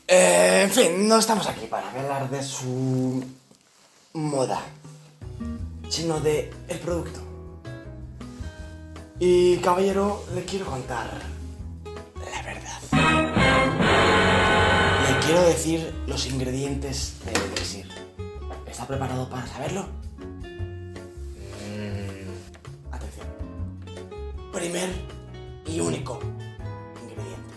Eh, 0.07 0.63
en 0.63 0.71
fin, 0.71 1.07
no 1.07 1.17
estamos 1.19 1.47
aquí 1.47 1.67
para 1.67 1.89
hablar 1.89 2.29
de 2.29 2.43
su 2.43 3.23
moda, 4.13 4.61
sino 5.89 6.19
de 6.19 6.51
el 6.67 6.79
producto. 6.79 7.19
Y 9.19 9.57
caballero, 9.57 10.25
le 10.33 10.43
quiero 10.45 10.65
contar 10.65 11.11
la 12.31 12.41
verdad. 12.41 12.79
Le 15.07 15.25
quiero 15.25 15.41
decir 15.43 15.93
los 16.07 16.25
ingredientes 16.25 17.17
del 17.25 17.35
elixir. 17.35 17.87
¿Está 18.65 18.87
preparado 18.87 19.29
para 19.29 19.45
saberlo? 19.45 19.85
Atención. 22.91 23.27
Primer 24.51 24.89
y 25.67 25.79
único 25.79 26.19
ingrediente. 27.03 27.53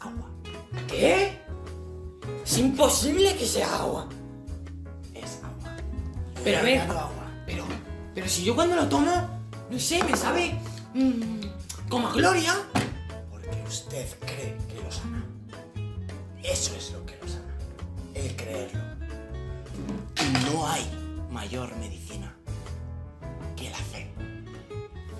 Agua. 0.00 0.28
¿Qué? 0.88 1.38
Es 2.44 2.58
imposible 2.58 3.36
que 3.36 3.46
sea 3.46 3.76
agua. 3.80 4.08
Pero 6.48 6.60
a 6.60 6.62
ver, 6.62 6.80
pero, 7.44 7.64
pero 8.14 8.26
si 8.26 8.42
yo 8.42 8.54
cuando 8.54 8.74
lo 8.74 8.88
tomo, 8.88 9.12
no 9.70 9.78
sé, 9.78 10.02
me 10.02 10.16
sabe 10.16 10.58
mm, 10.94 11.40
como 11.90 12.08
a 12.08 12.12
gloria. 12.14 12.54
Porque 13.30 13.62
usted 13.68 14.06
cree 14.20 14.56
que 14.66 14.82
lo 14.82 14.90
sana. 14.90 15.26
Eso 16.42 16.74
es 16.74 16.92
lo 16.92 17.04
que 17.04 17.18
lo 17.20 17.28
sana. 17.28 17.54
El 18.14 18.34
creerlo. 18.34 18.80
Y 20.22 20.50
no 20.50 20.66
hay 20.66 20.88
mayor 21.30 21.76
medicina 21.76 22.34
que 23.54 23.68
la 23.68 23.76
fe. 23.76 24.10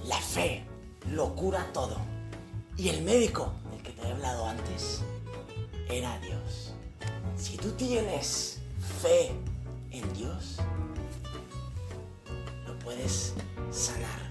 La 0.06 0.16
fe 0.16 0.64
lo 1.10 1.34
cura 1.34 1.66
todo. 1.74 1.98
Y 2.78 2.88
el 2.88 3.02
médico 3.02 3.52
del 3.70 3.82
que 3.82 3.90
te 3.90 4.00
he 4.00 4.12
hablado 4.12 4.48
antes 4.48 5.02
era 5.90 6.18
Dios. 6.20 6.72
Si 7.36 7.58
tú 7.58 7.72
tienes 7.72 8.60
fe 9.02 9.30
en 9.90 10.10
Dios, 10.14 10.58
puedes 12.88 13.34
sanar 13.70 14.30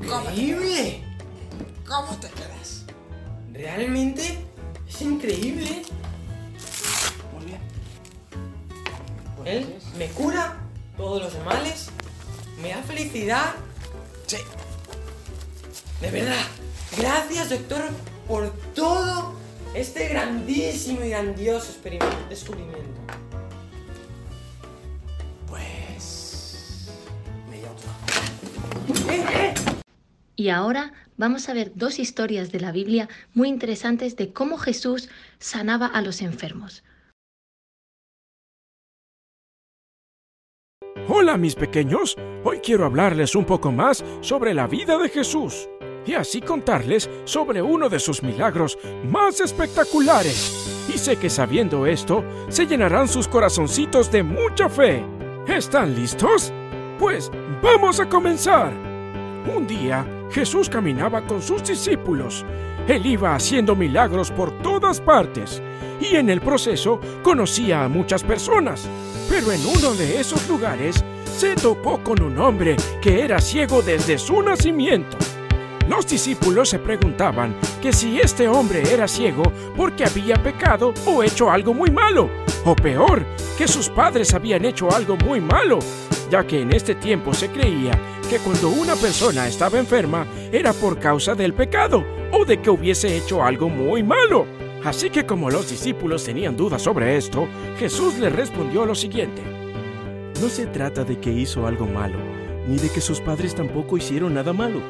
todo. 0.00 0.20
Increíble. 0.24 1.04
¿Cómo 1.86 2.16
te 2.18 2.28
quedas? 2.30 2.84
Realmente 3.52 4.44
es 4.88 5.00
increíble. 5.02 5.82
Muy 7.36 7.46
bien. 7.46 7.60
Pues 9.36 9.48
Él 9.48 9.76
me 9.96 10.08
cura 10.08 10.56
todos 10.96 11.22
los 11.22 11.44
males, 11.44 11.88
me 12.60 12.70
da 12.70 12.82
felicidad. 12.82 13.54
Sí. 14.26 14.38
De 16.00 16.10
verdad, 16.10 16.44
gracias 16.96 17.50
doctor 17.50 17.82
por 18.26 18.50
todo 18.74 19.34
este 19.72 20.08
grandísimo 20.08 21.04
y 21.04 21.10
grandioso 21.10 21.70
experimento- 21.70 22.28
descubrimiento. 22.28 22.88
Y 30.36 30.50
ahora 30.50 30.92
vamos 31.16 31.48
a 31.48 31.52
ver 31.52 31.72
dos 31.74 31.98
historias 31.98 32.52
de 32.52 32.60
la 32.60 32.70
Biblia 32.70 33.08
muy 33.34 33.48
interesantes 33.48 34.14
de 34.16 34.32
cómo 34.32 34.56
Jesús 34.56 35.08
sanaba 35.38 35.86
a 35.86 36.00
los 36.00 36.22
enfermos. 36.22 36.84
Hola 41.08 41.36
mis 41.36 41.54
pequeños, 41.54 42.16
hoy 42.44 42.58
quiero 42.58 42.84
hablarles 42.84 43.34
un 43.34 43.44
poco 43.44 43.72
más 43.72 44.04
sobre 44.20 44.54
la 44.54 44.66
vida 44.66 44.96
de 44.96 45.08
Jesús 45.08 45.68
y 46.06 46.14
así 46.14 46.40
contarles 46.40 47.10
sobre 47.24 47.60
uno 47.60 47.88
de 47.88 47.98
sus 47.98 48.22
milagros 48.22 48.78
más 49.04 49.40
espectaculares. 49.40 50.86
Y 50.88 50.96
sé 50.98 51.16
que 51.16 51.28
sabiendo 51.28 51.86
esto, 51.86 52.24
se 52.48 52.66
llenarán 52.66 53.08
sus 53.08 53.28
corazoncitos 53.28 54.10
de 54.10 54.22
mucha 54.22 54.68
fe. 54.68 55.04
¿Están 55.46 55.94
listos? 55.94 56.52
Pues 56.98 57.30
vamos 57.62 58.00
a 58.00 58.08
comenzar. 58.08 58.87
Un 59.54 59.66
día, 59.66 60.04
Jesús 60.30 60.68
caminaba 60.68 61.22
con 61.26 61.40
sus 61.40 61.64
discípulos. 61.64 62.44
Él 62.86 63.06
iba 63.06 63.34
haciendo 63.34 63.74
milagros 63.74 64.30
por 64.30 64.50
todas 64.62 65.00
partes 65.00 65.62
y 66.00 66.16
en 66.16 66.28
el 66.28 66.42
proceso 66.42 67.00
conocía 67.22 67.82
a 67.82 67.88
muchas 67.88 68.22
personas. 68.22 68.86
Pero 69.28 69.50
en 69.50 69.64
uno 69.64 69.94
de 69.94 70.20
esos 70.20 70.46
lugares 70.48 71.02
se 71.24 71.54
topó 71.54 71.98
con 72.04 72.22
un 72.22 72.38
hombre 72.38 72.76
que 73.00 73.22
era 73.22 73.40
ciego 73.40 73.80
desde 73.80 74.18
su 74.18 74.42
nacimiento. 74.42 75.16
Los 75.88 76.06
discípulos 76.06 76.68
se 76.68 76.78
preguntaban 76.78 77.56
que 77.80 77.94
si 77.94 78.20
este 78.20 78.48
hombre 78.48 78.82
era 78.92 79.08
ciego 79.08 79.44
porque 79.74 80.04
había 80.04 80.36
pecado 80.42 80.92
o 81.06 81.22
hecho 81.22 81.50
algo 81.50 81.72
muy 81.72 81.90
malo, 81.90 82.28
o 82.66 82.76
peor, 82.76 83.24
que 83.56 83.66
sus 83.66 83.88
padres 83.88 84.34
habían 84.34 84.66
hecho 84.66 84.92
algo 84.94 85.16
muy 85.16 85.40
malo, 85.40 85.78
ya 86.30 86.46
que 86.46 86.62
en 86.62 86.72
este 86.72 86.94
tiempo 86.94 87.32
se 87.34 87.48
creía 87.48 87.98
que 88.28 88.38
cuando 88.38 88.68
una 88.68 88.94
persona 88.96 89.46
estaba 89.46 89.78
enferma 89.78 90.26
era 90.52 90.72
por 90.72 90.98
causa 90.98 91.34
del 91.34 91.54
pecado 91.54 92.04
o 92.32 92.44
de 92.44 92.60
que 92.60 92.70
hubiese 92.70 93.16
hecho 93.16 93.42
algo 93.42 93.68
muy 93.68 94.02
malo. 94.02 94.46
Así 94.84 95.10
que 95.10 95.26
como 95.26 95.50
los 95.50 95.70
discípulos 95.70 96.24
tenían 96.24 96.56
dudas 96.56 96.82
sobre 96.82 97.16
esto, 97.16 97.48
Jesús 97.78 98.18
les 98.18 98.32
respondió 98.32 98.84
lo 98.84 98.94
siguiente. 98.94 99.42
No 100.40 100.48
se 100.48 100.66
trata 100.66 101.04
de 101.04 101.18
que 101.18 101.32
hizo 101.32 101.66
algo 101.66 101.86
malo, 101.86 102.18
ni 102.68 102.78
de 102.78 102.88
que 102.90 103.00
sus 103.00 103.20
padres 103.20 103.54
tampoco 103.54 103.96
hicieron 103.96 104.34
nada 104.34 104.52
malo. 104.52 104.80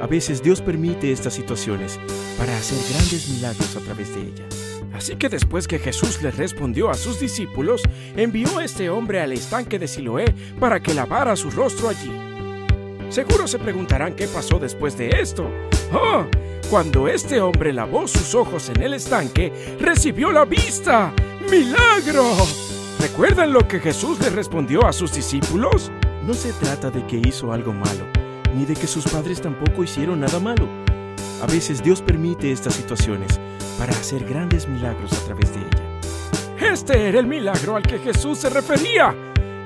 A 0.00 0.06
veces 0.06 0.42
Dios 0.42 0.60
permite 0.60 1.10
estas 1.10 1.34
situaciones 1.34 1.98
para 2.36 2.56
hacer 2.56 2.78
grandes 2.90 3.28
milagros 3.28 3.76
a 3.76 3.80
través 3.80 4.14
de 4.14 4.22
ellas. 4.22 4.63
Así 4.94 5.16
que 5.16 5.28
después 5.28 5.66
que 5.66 5.80
Jesús 5.80 6.22
le 6.22 6.30
respondió 6.30 6.88
a 6.88 6.94
sus 6.94 7.18
discípulos, 7.18 7.82
envió 8.16 8.58
a 8.58 8.64
este 8.64 8.90
hombre 8.90 9.20
al 9.20 9.32
estanque 9.32 9.78
de 9.78 9.88
Siloé 9.88 10.32
para 10.60 10.80
que 10.80 10.94
lavara 10.94 11.34
su 11.34 11.50
rostro 11.50 11.88
allí. 11.88 12.12
Seguro 13.10 13.46
se 13.48 13.58
preguntarán 13.58 14.14
qué 14.14 14.28
pasó 14.28 14.58
después 14.58 14.96
de 14.96 15.08
esto. 15.20 15.50
¡Oh! 15.92 16.24
Cuando 16.70 17.08
este 17.08 17.40
hombre 17.40 17.72
lavó 17.72 18.06
sus 18.06 18.34
ojos 18.34 18.68
en 18.70 18.82
el 18.82 18.94
estanque, 18.94 19.52
recibió 19.80 20.30
la 20.30 20.44
vista. 20.44 21.12
¡Milagro! 21.50 22.24
¿Recuerdan 23.00 23.52
lo 23.52 23.66
que 23.66 23.80
Jesús 23.80 24.18
le 24.20 24.30
respondió 24.30 24.86
a 24.86 24.92
sus 24.92 25.12
discípulos? 25.12 25.90
No 26.26 26.34
se 26.34 26.52
trata 26.52 26.90
de 26.90 27.04
que 27.06 27.20
hizo 27.28 27.52
algo 27.52 27.72
malo, 27.72 28.06
ni 28.56 28.64
de 28.64 28.74
que 28.74 28.86
sus 28.86 29.04
padres 29.04 29.42
tampoco 29.42 29.84
hicieron 29.84 30.20
nada 30.20 30.38
malo. 30.38 30.66
A 31.42 31.46
veces 31.46 31.82
Dios 31.82 32.00
permite 32.00 32.50
estas 32.50 32.74
situaciones 32.74 33.38
para 33.78 33.92
hacer 33.92 34.24
grandes 34.24 34.68
milagros 34.68 35.12
a 35.12 35.24
través 35.26 35.52
de 35.54 35.60
ella. 35.60 36.72
Este 36.72 37.08
era 37.08 37.20
el 37.20 37.26
milagro 37.26 37.76
al 37.76 37.82
que 37.82 37.98
Jesús 37.98 38.38
se 38.38 38.50
refería. 38.50 39.14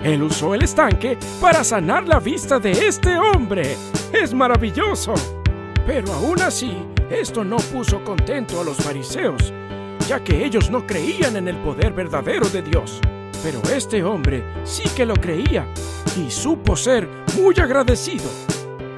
Él 0.03 0.23
usó 0.23 0.55
el 0.55 0.63
estanque 0.63 1.19
para 1.41 1.65
sanar 1.65 2.07
la 2.07 2.19
vista 2.21 2.59
de 2.59 2.71
este 2.71 3.17
hombre. 3.17 3.77
Es 4.13 4.33
maravilloso. 4.33 5.15
Pero 5.87 6.13
aún 6.13 6.41
así, 6.43 6.77
esto 7.11 7.45
no 7.45 7.57
puso 7.57 8.05
contento 8.05 8.61
a 8.61 8.65
los 8.65 8.77
fariseos, 8.77 9.53
ya 10.07 10.23
que 10.23 10.45
ellos 10.45 10.71
no 10.71 10.87
creían 10.87 11.37
en 11.37 11.49
el 11.49 11.57
poder 11.57 11.93
verdadero 11.93 12.49
de 12.49 12.63
Dios. 12.63 13.01
Pero 13.43 13.63
este 13.75 14.03
hombre 14.05 14.45
sí 14.65 14.85
que 14.95 15.07
lo 15.07 15.15
creía 15.15 15.67
y 16.17 16.31
supo 16.31 16.77
ser 16.77 17.09
muy 17.41 17.55
agradecido, 17.59 18.29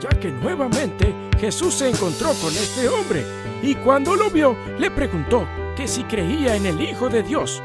ya 0.01 0.09
que 0.09 0.31
nuevamente 0.31 1.15
Jesús 1.39 1.75
se 1.75 1.89
encontró 1.89 2.33
con 2.35 2.53
este 2.53 2.89
hombre 2.89 3.40
y 3.63 3.75
cuando 3.75 4.17
lo 4.17 4.31
vio 4.31 4.57
le 4.79 4.91
preguntó 4.91 5.47
que 5.77 5.87
si 5.87 6.05
creía 6.05 6.57
en 6.57 6.67
el 6.67 6.81
Hijo 6.81 7.09
de 7.09 7.23
Dios. 7.23 7.63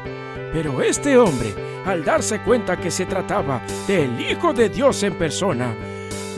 Pero 0.52 0.82
este 0.82 1.16
hombre, 1.18 1.54
al 1.84 2.04
darse 2.04 2.40
cuenta 2.40 2.76
que 2.76 2.90
se 2.90 3.06
trataba 3.06 3.60
del 3.86 4.20
Hijo 4.20 4.52
de 4.52 4.68
Dios 4.68 5.02
en 5.02 5.14
persona, 5.14 5.74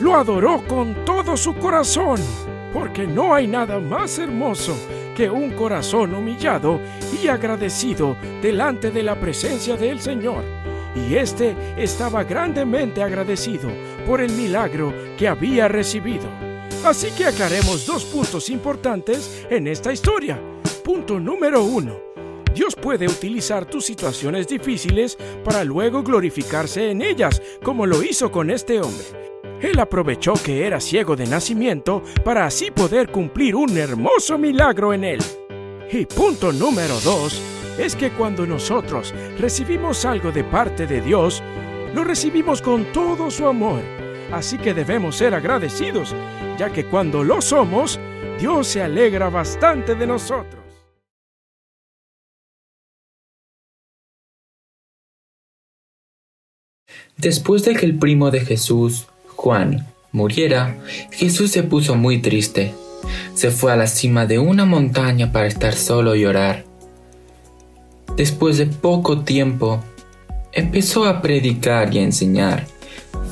lo 0.01 0.15
adoró 0.15 0.63
con 0.67 1.05
todo 1.05 1.35
su 1.35 1.55
corazón, 1.55 2.19
porque 2.73 3.05
no 3.05 3.33
hay 3.33 3.47
nada 3.47 3.79
más 3.79 4.17
hermoso 4.19 4.77
que 5.15 5.29
un 5.29 5.51
corazón 5.51 6.13
humillado 6.13 6.79
y 7.21 7.27
agradecido 7.27 8.15
delante 8.41 8.91
de 8.91 9.03
la 9.03 9.19
presencia 9.19 9.75
del 9.75 9.99
Señor. 9.99 10.43
Y 10.95 11.15
éste 11.15 11.55
estaba 11.77 12.23
grandemente 12.23 13.03
agradecido 13.03 13.69
por 14.05 14.21
el 14.21 14.31
milagro 14.31 14.93
que 15.17 15.27
había 15.27 15.67
recibido. 15.67 16.48
Así 16.85 17.11
que 17.11 17.25
aclaremos 17.25 17.85
dos 17.85 18.05
puntos 18.05 18.49
importantes 18.49 19.45
en 19.49 19.67
esta 19.67 19.91
historia. 19.91 20.39
Punto 20.83 21.19
número 21.19 21.63
uno. 21.63 21.99
Dios 22.53 22.75
puede 22.75 23.05
utilizar 23.05 23.65
tus 23.65 23.85
situaciones 23.85 24.47
difíciles 24.47 25.17
para 25.43 25.63
luego 25.63 26.01
glorificarse 26.03 26.89
en 26.89 27.01
ellas, 27.01 27.41
como 27.61 27.85
lo 27.85 28.01
hizo 28.01 28.31
con 28.31 28.49
este 28.49 28.79
hombre. 28.79 29.05
Él 29.61 29.77
aprovechó 29.77 30.33
que 30.33 30.65
era 30.65 30.79
ciego 30.79 31.17
de 31.17 31.27
nacimiento 31.27 32.01
para 32.23 32.45
así 32.45 32.71
poder 32.71 33.11
cumplir 33.11 33.55
un 33.55 33.77
hermoso 33.77 34.37
milagro 34.37 34.93
en 34.93 35.03
él. 35.03 35.19
Y 35.91 36.05
punto 36.05 36.53
número 36.53 36.99
dos 37.01 37.41
es 37.77 37.95
que 37.95 38.11
cuando 38.11 38.45
nosotros 38.45 39.13
recibimos 39.37 40.05
algo 40.05 40.31
de 40.31 40.45
parte 40.45 40.87
de 40.87 41.01
Dios, 41.01 41.43
lo 41.93 42.03
recibimos 42.03 42.61
con 42.61 42.85
todo 42.93 43.29
su 43.29 43.45
amor. 43.45 43.81
Así 44.31 44.57
que 44.57 44.73
debemos 44.73 45.15
ser 45.15 45.33
agradecidos, 45.33 46.15
ya 46.59 46.73
que 46.73 46.83
cuando 46.83 47.23
lo 47.23 47.41
somos, 47.41 47.97
Dios 48.37 48.67
se 48.67 48.83
alegra 48.83 49.29
bastante 49.29 49.95
de 49.95 50.05
nosotros. 50.05 50.61
Después 57.15 57.63
de 57.63 57.75
que 57.75 57.85
el 57.85 57.97
primo 57.97 58.29
de 58.29 58.41
Jesús, 58.41 59.07
Juan, 59.37 59.87
muriera, 60.11 60.77
Jesús 61.11 61.51
se 61.51 61.63
puso 61.63 61.95
muy 61.95 62.21
triste. 62.21 62.73
Se 63.35 63.51
fue 63.51 63.71
a 63.71 63.77
la 63.77 63.87
cima 63.87 64.25
de 64.25 64.39
una 64.39 64.65
montaña 64.65 65.31
para 65.31 65.47
estar 65.47 65.73
solo 65.73 66.13
y 66.15 66.25
orar. 66.25 66.65
Después 68.17 68.57
de 68.57 68.65
poco 68.65 69.21
tiempo, 69.21 69.81
empezó 70.51 71.05
a 71.05 71.21
predicar 71.21 71.93
y 71.93 71.99
a 71.99 72.03
enseñar, 72.03 72.67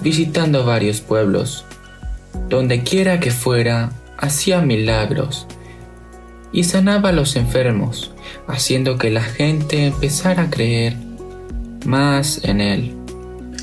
visitando 0.01 0.65
varios 0.65 1.01
pueblos. 1.01 1.66
Donde 2.49 2.83
quiera 2.83 3.19
que 3.19 3.31
fuera, 3.31 3.91
hacía 4.17 4.61
milagros 4.61 5.47
y 6.51 6.63
sanaba 6.63 7.09
a 7.09 7.13
los 7.13 7.35
enfermos, 7.35 8.11
haciendo 8.47 8.97
que 8.97 9.09
la 9.09 9.21
gente 9.21 9.85
empezara 9.85 10.43
a 10.43 10.49
creer 10.49 10.95
más 11.85 12.43
en 12.43 12.61
él. 12.61 12.95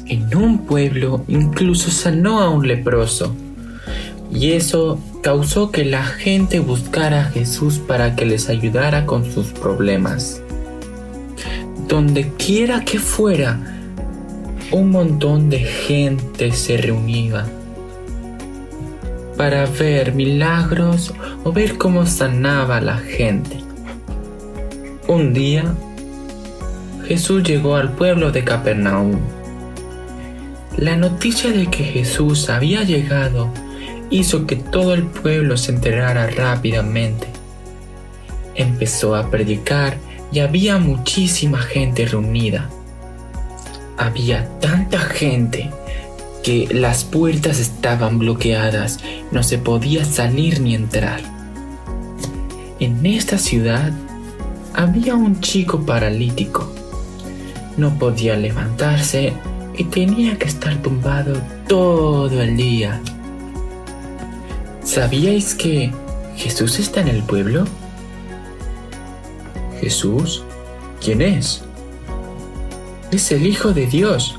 En 0.07 0.35
un 0.37 0.67
pueblo 0.67 1.25
incluso 1.29 1.91
sanó 1.91 2.41
a 2.41 2.51
un 2.51 2.69
leproso. 2.69 3.35
Y 4.33 4.53
eso 4.53 4.99
causó 5.23 5.71
que 5.71 5.85
la 5.85 6.03
gente 6.05 6.61
buscara 6.61 7.23
a 7.23 7.31
Jesús 7.31 7.79
para 7.79 8.17
que 8.17 8.27
les 8.27 8.49
ayudara 8.49 9.07
con 9.07 9.31
sus 9.31 9.47
problemas. 9.49 10.43
Donde 11.89 12.33
quiera 12.37 12.85
que 12.85 12.99
fuera, 12.99 13.61
un 14.73 14.91
montón 14.91 15.51
de 15.51 15.61
gente 15.61 16.53
se 16.53 16.77
reunía 16.77 17.47
para 19.37 19.67
ver 19.67 20.15
milagros 20.15 21.13
o 21.43 21.53
ver 21.53 21.77
cómo 21.77 22.07
sanaba 22.07 22.79
a 22.79 22.81
la 22.81 22.99
gente. 22.99 23.59
Un 25.07 25.33
día, 25.33 25.65
Jesús 27.07 27.43
llegó 27.43 27.77
al 27.77 27.93
pueblo 27.93 28.33
de 28.33 28.45
Capernaum. 28.45 29.19
La 30.77 30.97
noticia 30.97 31.51
de 31.53 31.67
que 31.67 31.85
Jesús 31.85 32.49
había 32.49 32.83
llegado 32.83 33.51
hizo 34.11 34.47
que 34.47 34.57
todo 34.57 34.95
el 34.95 35.05
pueblo 35.05 35.57
se 35.57 35.73
enterara 35.73 36.27
rápidamente. 36.29 37.27
Empezó 38.55 39.15
a 39.15 39.31
predicar 39.31 39.99
y 40.33 40.41
había 40.41 40.79
muchísima 40.79 41.59
gente 41.59 42.07
reunida. 42.07 42.71
Había 43.97 44.49
tanta 44.61 44.99
gente 44.99 45.71
que 46.45 46.69
las 46.71 47.05
puertas 47.05 47.59
estaban 47.59 48.19
bloqueadas, 48.19 48.99
no 49.33 49.43
se 49.43 49.57
podía 49.57 50.05
salir 50.05 50.61
ni 50.61 50.75
entrar. 50.75 51.21
En 52.79 53.07
esta 53.07 53.39
ciudad 53.39 53.93
había 54.75 55.15
un 55.15 55.41
chico 55.41 55.87
paralítico. 55.87 56.71
No 57.79 57.99
podía 57.99 58.37
levantarse 58.37 59.33
y 59.75 59.85
tenía 59.85 60.39
que 60.39 60.47
estar 60.47 60.77
tumbado 60.83 61.41
todo 61.67 62.43
el 62.43 62.59
día. 62.59 63.01
¿Sabíais 64.85 65.55
que 65.55 65.93
Jesús 66.37 66.79
está 66.79 67.01
en 67.01 67.09
el 67.09 67.23
pueblo? 67.23 67.65
¿Jesús? 69.81 70.45
¿Quién 71.03 71.23
es? 71.23 71.63
Es 73.11 73.33
el 73.33 73.47
Hijo 73.47 73.73
de 73.73 73.87
Dios. 73.87 74.39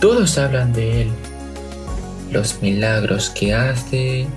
Todos 0.00 0.38
hablan 0.38 0.72
de 0.72 1.02
Él. 1.02 1.08
Los 2.30 2.62
milagros 2.62 3.30
que 3.30 3.52
hace, 3.52 4.28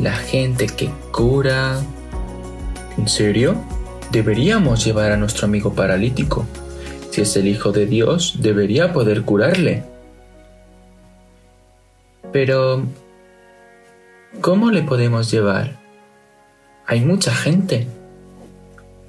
la 0.00 0.14
gente 0.14 0.66
que 0.66 0.90
cura. 1.10 1.80
¿En 2.96 3.08
serio? 3.08 3.56
Deberíamos 4.12 4.84
llevar 4.84 5.10
a 5.10 5.16
nuestro 5.16 5.46
amigo 5.46 5.74
paralítico. 5.74 6.46
Si 7.10 7.22
es 7.22 7.36
el 7.36 7.48
Hijo 7.48 7.72
de 7.72 7.86
Dios, 7.86 8.36
debería 8.40 8.92
poder 8.92 9.22
curarle. 9.22 9.82
Pero, 12.32 12.84
¿cómo 14.40 14.70
le 14.70 14.82
podemos 14.82 15.32
llevar? 15.32 15.78
Hay 16.86 17.00
mucha 17.00 17.34
gente. 17.34 17.88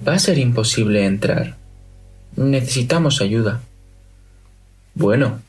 Va 0.07 0.13
a 0.13 0.19
ser 0.19 0.39
imposible 0.39 1.05
entrar. 1.05 1.55
Necesitamos 2.35 3.21
ayuda. 3.21 3.59
Bueno, 4.95 5.39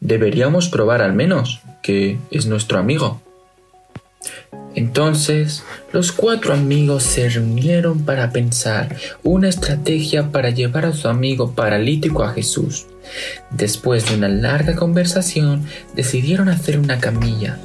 deberíamos 0.00 0.68
probar 0.68 1.02
al 1.02 1.12
menos, 1.12 1.60
que 1.82 2.18
es 2.30 2.46
nuestro 2.46 2.78
amigo. 2.78 3.20
Entonces, 4.74 5.62
los 5.92 6.10
cuatro 6.10 6.52
amigos 6.52 7.04
se 7.04 7.28
reunieron 7.28 8.04
para 8.04 8.30
pensar 8.30 8.96
una 9.22 9.48
estrategia 9.48 10.32
para 10.32 10.50
llevar 10.50 10.86
a 10.86 10.92
su 10.92 11.08
amigo 11.08 11.52
paralítico 11.52 12.24
a 12.24 12.32
Jesús. 12.32 12.86
Después 13.50 14.08
de 14.08 14.16
una 14.16 14.28
larga 14.28 14.74
conversación, 14.74 15.64
decidieron 15.94 16.48
hacer 16.48 16.78
una 16.78 16.98
camilla 16.98 17.58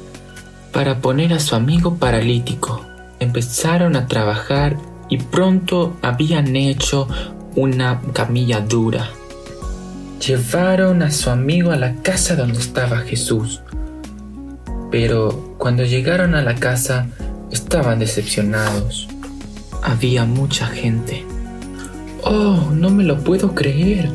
para 0.72 1.00
poner 1.00 1.32
a 1.32 1.40
su 1.40 1.56
amigo 1.56 1.96
paralítico. 1.96 2.86
Empezaron 3.18 3.96
a 3.96 4.06
trabajar 4.06 4.76
y 5.08 5.18
pronto 5.18 5.96
habían 6.02 6.54
hecho 6.54 7.08
una 7.56 8.00
camilla 8.12 8.60
dura. 8.60 9.10
Llevaron 10.26 11.02
a 11.02 11.10
su 11.10 11.30
amigo 11.30 11.70
a 11.70 11.76
la 11.76 11.94
casa 12.02 12.36
donde 12.36 12.58
estaba 12.58 12.98
Jesús. 12.98 13.62
Pero 14.90 15.54
cuando 15.56 15.82
llegaron 15.84 16.34
a 16.34 16.42
la 16.42 16.56
casa 16.56 17.06
estaban 17.50 17.98
decepcionados. 17.98 19.08
Había 19.82 20.26
mucha 20.26 20.66
gente. 20.66 21.24
Oh, 22.22 22.70
no 22.70 22.90
me 22.90 23.04
lo 23.04 23.24
puedo 23.24 23.54
creer. 23.54 24.10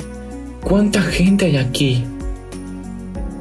¿Cuánta 0.64 1.02
gente 1.02 1.46
hay 1.46 1.58
aquí? 1.58 2.04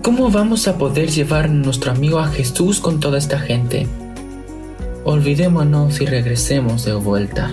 ¿Cómo 0.03 0.31
vamos 0.31 0.67
a 0.67 0.79
poder 0.79 1.11
llevar 1.11 1.45
a 1.45 1.49
nuestro 1.49 1.91
amigo 1.93 2.19
a 2.19 2.29
Jesús 2.29 2.81
con 2.81 2.99
toda 2.99 3.19
esta 3.19 3.39
gente? 3.39 3.87
Olvidémonos 5.05 6.01
y 6.01 6.07
regresemos 6.07 6.87
de 6.87 6.95
vuelta. 6.95 7.53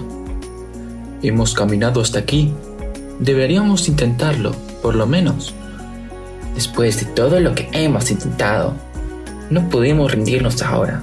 Hemos 1.21 1.53
caminado 1.53 1.99
hasta 1.99 2.19
aquí. 2.19 2.53
Deberíamos 3.19 3.89
intentarlo, 3.89 4.55
por 4.81 4.95
lo 4.95 5.07
menos. 5.07 5.53
Después 6.55 6.99
de 6.99 7.05
todo 7.05 7.39
lo 7.39 7.55
que 7.55 7.69
hemos 7.71 8.11
intentado, 8.11 8.75
no 9.49 9.69
podemos 9.69 10.11
rendirnos 10.11 10.61
ahora. 10.61 11.01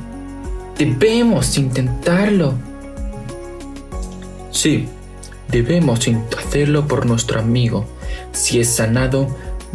Debemos 0.77 1.57
intentarlo. 1.57 2.55
Sí, 4.51 4.89
debemos 5.49 6.01
hacerlo 6.37 6.87
por 6.87 7.07
nuestro 7.07 7.41
amigo. 7.41 7.87
Si 8.33 8.61
es 8.61 8.69
sanado, 8.69 9.29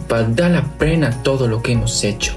valdrá 0.08 0.50
la 0.50 0.64
pena 0.78 1.24
todo 1.24 1.48
lo 1.48 1.62
que 1.62 1.74
hemos 1.74 2.04
hecho. 2.04 2.34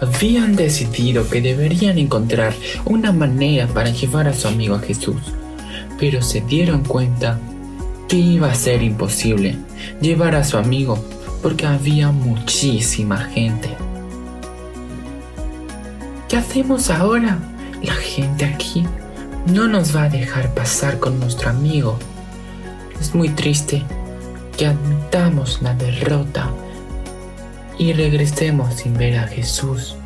Habían 0.00 0.56
decidido 0.56 1.28
que 1.28 1.40
deberían 1.40 1.98
encontrar 1.98 2.54
una 2.84 3.12
manera 3.12 3.68
para 3.68 3.90
llevar 3.90 4.26
a 4.26 4.34
su 4.34 4.48
amigo 4.48 4.74
a 4.74 4.80
Jesús, 4.80 5.20
pero 5.98 6.22
se 6.22 6.40
dieron 6.40 6.82
cuenta 6.82 7.38
que 8.12 8.18
iba 8.18 8.50
a 8.50 8.54
ser 8.54 8.82
imposible 8.82 9.56
llevar 10.02 10.34
a 10.34 10.44
su 10.44 10.58
amigo 10.58 11.02
porque 11.40 11.66
había 11.66 12.10
muchísima 12.10 13.16
gente. 13.16 13.70
¿Qué 16.28 16.36
hacemos 16.36 16.90
ahora? 16.90 17.38
La 17.82 17.94
gente 17.94 18.44
aquí 18.44 18.84
no 19.46 19.66
nos 19.66 19.96
va 19.96 20.02
a 20.02 20.08
dejar 20.10 20.52
pasar 20.52 20.98
con 20.98 21.18
nuestro 21.20 21.48
amigo. 21.48 21.98
Es 23.00 23.14
muy 23.14 23.30
triste 23.30 23.82
que 24.58 24.66
admitamos 24.66 25.62
la 25.62 25.72
derrota 25.72 26.50
y 27.78 27.94
regresemos 27.94 28.74
sin 28.74 28.92
ver 28.92 29.16
a 29.16 29.26
Jesús. 29.26 29.96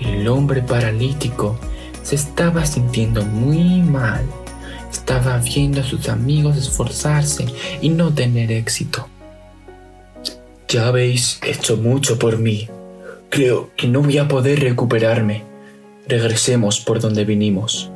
El 0.00 0.26
hombre 0.26 0.62
paralítico 0.62 1.58
se 2.06 2.14
estaba 2.14 2.64
sintiendo 2.64 3.24
muy 3.24 3.82
mal. 3.82 4.24
Estaba 4.92 5.38
viendo 5.38 5.80
a 5.80 5.84
sus 5.84 6.08
amigos 6.08 6.56
esforzarse 6.56 7.46
y 7.80 7.88
no 7.88 8.14
tener 8.14 8.52
éxito. 8.52 9.08
Ya 10.68 10.86
habéis 10.86 11.40
hecho 11.42 11.76
mucho 11.76 12.16
por 12.16 12.38
mí. 12.38 12.68
Creo 13.28 13.70
que 13.76 13.88
no 13.88 14.02
voy 14.02 14.18
a 14.18 14.28
poder 14.28 14.60
recuperarme. 14.60 15.42
Regresemos 16.06 16.78
por 16.78 17.00
donde 17.00 17.24
vinimos. 17.24 17.90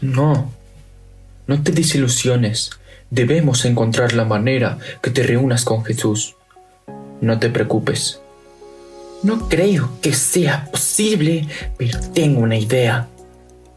No, 0.00 0.50
no 1.46 1.62
te 1.62 1.70
desilusiones. 1.70 2.70
Debemos 3.08 3.64
encontrar 3.64 4.14
la 4.14 4.24
manera 4.24 4.78
que 5.00 5.10
te 5.10 5.22
reúnas 5.22 5.64
con 5.64 5.84
Jesús. 5.84 6.34
No 7.20 7.38
te 7.38 7.50
preocupes. 7.50 8.20
No 9.22 9.48
creo 9.48 9.90
que 10.00 10.12
sea 10.12 10.68
posible, 10.70 11.48
pero 11.76 11.98
tengo 12.14 12.40
una 12.40 12.56
idea. 12.56 13.08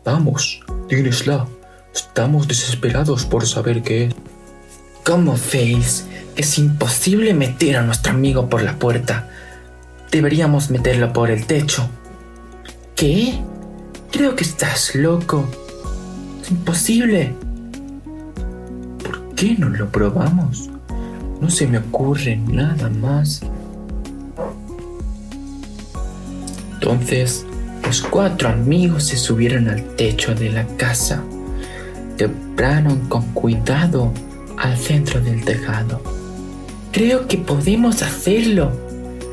Vamos, 0.03 0.61
dínesla. 0.89 1.47
Estamos 1.93 2.47
desesperados 2.47 3.25
por 3.25 3.47
saber 3.47 3.81
qué 3.81 4.05
es. 4.05 4.15
¿Cómo 5.03 5.35
veis? 5.51 6.05
Es 6.35 6.57
imposible 6.57 7.33
meter 7.33 7.77
a 7.77 7.81
nuestro 7.81 8.13
amigo 8.13 8.49
por 8.49 8.61
la 8.61 8.77
puerta. 8.77 9.29
Deberíamos 10.11 10.69
meterlo 10.69 11.11
por 11.13 11.31
el 11.31 11.45
techo. 11.45 11.89
¿Qué? 12.95 13.39
Creo 14.11 14.35
que 14.35 14.43
estás 14.43 14.93
loco. 14.95 15.49
Es 16.41 16.51
imposible. 16.51 17.33
¿Por 19.03 19.35
qué 19.35 19.55
no 19.57 19.69
lo 19.69 19.89
probamos? 19.89 20.69
No 21.41 21.49
se 21.49 21.65
me 21.67 21.77
ocurre 21.77 22.37
nada 22.37 22.89
más. 22.89 23.41
Entonces, 26.81 27.45
los 27.83 28.01
cuatro 28.01 28.47
amigos 28.47 29.03
se 29.03 29.17
subieron 29.17 29.67
al 29.67 29.83
techo 29.97 30.33
de 30.33 30.49
la 30.49 30.65
casa. 30.77 31.21
Tempraron 32.15 33.09
con 33.09 33.33
cuidado 33.33 34.13
al 34.57 34.77
centro 34.77 35.19
del 35.19 35.43
tejado. 35.43 36.01
Creo 36.93 37.27
que 37.27 37.37
podemos 37.37 38.01
hacerlo. 38.01 38.71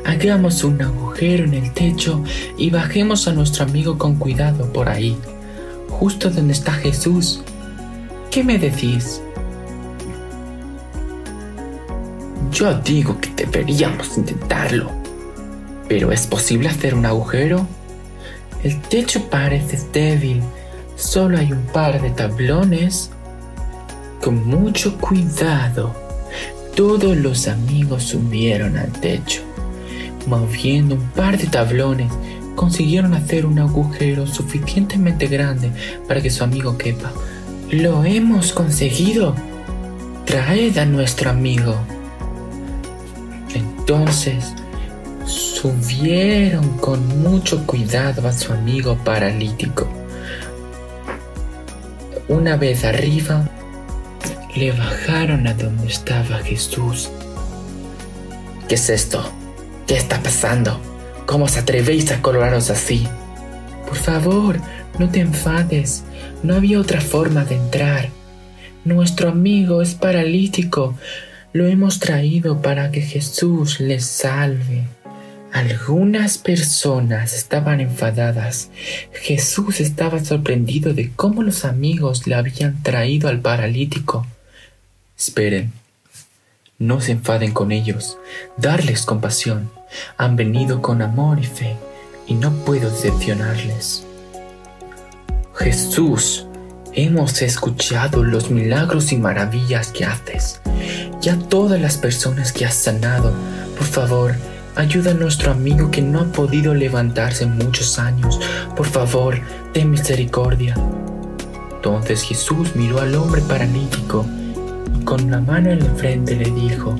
Hagamos 0.05 0.65
un 0.65 0.81
agujero 0.81 1.45
en 1.45 1.53
el 1.53 1.71
techo 1.71 2.21
y 2.57 2.69
bajemos 2.69 3.29
a 3.29 3.33
nuestro 3.33 3.63
amigo 3.63 3.97
con 3.97 4.15
cuidado 4.15 4.71
por 4.73 4.89
ahí, 4.89 5.17
justo 5.89 6.29
donde 6.29 6.51
está 6.51 6.73
Jesús. 6.73 7.41
¿Qué 8.29 8.43
me 8.43 8.57
decís? 8.59 9.21
Yo 12.51 12.73
digo 12.81 13.17
que 13.21 13.45
deberíamos 13.45 14.17
intentarlo. 14.17 14.96
¿Pero 15.87 16.11
es 16.11 16.27
posible 16.27 16.69
hacer 16.69 16.95
un 16.95 17.05
agujero? 17.05 17.65
El 18.63 18.81
techo 18.81 19.29
parece 19.29 19.79
débil. 19.93 20.41
Solo 20.95 21.37
hay 21.37 21.51
un 21.51 21.65
par 21.67 22.01
de 22.01 22.09
tablones. 22.09 23.11
Con 24.21 24.45
mucho 24.47 24.97
cuidado, 24.97 25.95
todos 26.75 27.15
los 27.15 27.47
amigos 27.47 28.03
subieron 28.03 28.77
al 28.77 28.91
techo. 28.91 29.41
Moviendo 30.27 30.95
un 30.95 31.09
par 31.11 31.37
de 31.37 31.47
tablones, 31.47 32.11
consiguieron 32.55 33.13
hacer 33.13 33.45
un 33.45 33.59
agujero 33.59 34.27
suficientemente 34.27 35.27
grande 35.27 35.71
para 36.07 36.21
que 36.21 36.29
su 36.29 36.43
amigo 36.43 36.77
quepa. 36.77 37.13
¡Lo 37.69 38.03
hemos 38.03 38.51
conseguido! 38.51 39.35
Traed 40.25 40.77
a 40.77 40.85
nuestro 40.85 41.29
amigo. 41.29 41.75
Entonces, 43.53 44.53
subieron 45.27 46.77
con 46.77 47.21
mucho 47.21 47.65
cuidado 47.65 48.27
a 48.27 48.31
su 48.31 48.53
amigo 48.53 48.97
paralítico. 49.03 49.87
Una 52.27 52.57
vez 52.57 52.83
arriba, 52.83 53.49
le 54.55 54.71
bajaron 54.71 55.47
a 55.47 55.53
donde 55.53 55.87
estaba 55.87 56.39
Jesús. 56.39 57.09
¿Qué 58.67 58.75
es 58.75 58.89
esto? 58.89 59.31
¿Qué 59.85 59.95
está 59.95 60.21
pasando? 60.21 60.79
¿Cómo 61.25 61.45
os 61.45 61.57
atrevéis 61.57 62.11
a 62.11 62.21
coloraros 62.21 62.69
así? 62.69 63.07
Por 63.87 63.97
favor, 63.97 64.59
no 64.99 65.09
te 65.09 65.21
enfades. 65.21 66.03
No 66.43 66.55
había 66.55 66.79
otra 66.79 67.01
forma 67.01 67.45
de 67.45 67.55
entrar. 67.55 68.09
Nuestro 68.83 69.29
amigo 69.29 69.81
es 69.81 69.95
paralítico. 69.95 70.95
Lo 71.53 71.65
hemos 71.65 71.99
traído 71.99 72.61
para 72.61 72.91
que 72.91 73.01
Jesús 73.01 73.79
le 73.79 73.99
salve. 73.99 74.85
Algunas 75.53 76.37
personas 76.37 77.33
estaban 77.33 77.79
enfadadas. 77.79 78.69
Jesús 79.13 79.79
estaba 79.79 80.23
sorprendido 80.23 80.93
de 80.93 81.11
cómo 81.15 81.41
los 81.41 81.65
amigos 81.65 82.27
le 82.27 82.35
habían 82.35 82.83
traído 82.83 83.29
al 83.29 83.39
paralítico. 83.39 84.27
Esperen, 85.17 85.71
no 86.79 87.01
se 87.01 87.13
enfaden 87.13 87.53
con 87.53 87.71
ellos, 87.71 88.17
darles 88.57 89.05
compasión. 89.05 89.71
Han 90.17 90.35
venido 90.35 90.81
con 90.81 91.01
amor 91.01 91.39
y 91.39 91.45
fe 91.45 91.75
y 92.27 92.35
no 92.35 92.51
puedo 92.65 92.89
decepcionarles. 92.91 94.05
Jesús, 95.55 96.45
hemos 96.93 97.41
escuchado 97.41 98.23
los 98.23 98.51
milagros 98.51 99.11
y 99.11 99.17
maravillas 99.17 99.91
que 99.91 100.05
haces. 100.05 100.61
Y 101.23 101.29
a 101.29 101.39
todas 101.39 101.81
las 101.81 101.97
personas 101.97 102.51
que 102.51 102.65
has 102.65 102.75
sanado, 102.75 103.33
por 103.75 103.87
favor, 103.87 104.35
Ayuda 104.77 105.09
a 105.09 105.13
nuestro 105.15 105.51
amigo 105.51 105.89
que 105.89 106.03
no 106.03 106.19
ha 106.19 106.25
podido 106.25 106.75
levantarse 106.75 107.45
en 107.45 107.57
muchos 107.57 107.97
años. 107.97 108.39
Por 108.75 108.85
favor, 108.85 109.41
ten 109.73 109.89
misericordia. 109.89 110.75
Entonces 111.75 112.21
Jesús 112.21 112.75
miró 112.75 112.99
al 112.99 113.15
hombre 113.15 113.41
paralítico 113.41 114.23
y 114.95 115.03
con 115.03 115.31
la 115.31 115.41
mano 115.41 115.71
en 115.71 115.79
la 115.79 115.91
frente 115.95 116.35
le 116.35 116.51
dijo, 116.51 116.95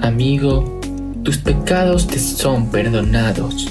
Amigo, 0.00 0.80
tus 1.22 1.36
pecados 1.36 2.06
te 2.06 2.18
son 2.18 2.70
perdonados. 2.70 3.70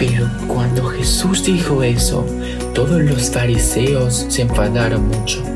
Pero 0.00 0.28
cuando 0.48 0.88
Jesús 0.88 1.44
dijo 1.44 1.84
eso, 1.84 2.26
todos 2.74 3.00
los 3.00 3.30
fariseos 3.30 4.26
se 4.28 4.42
enfadaron 4.42 5.06
mucho. 5.06 5.51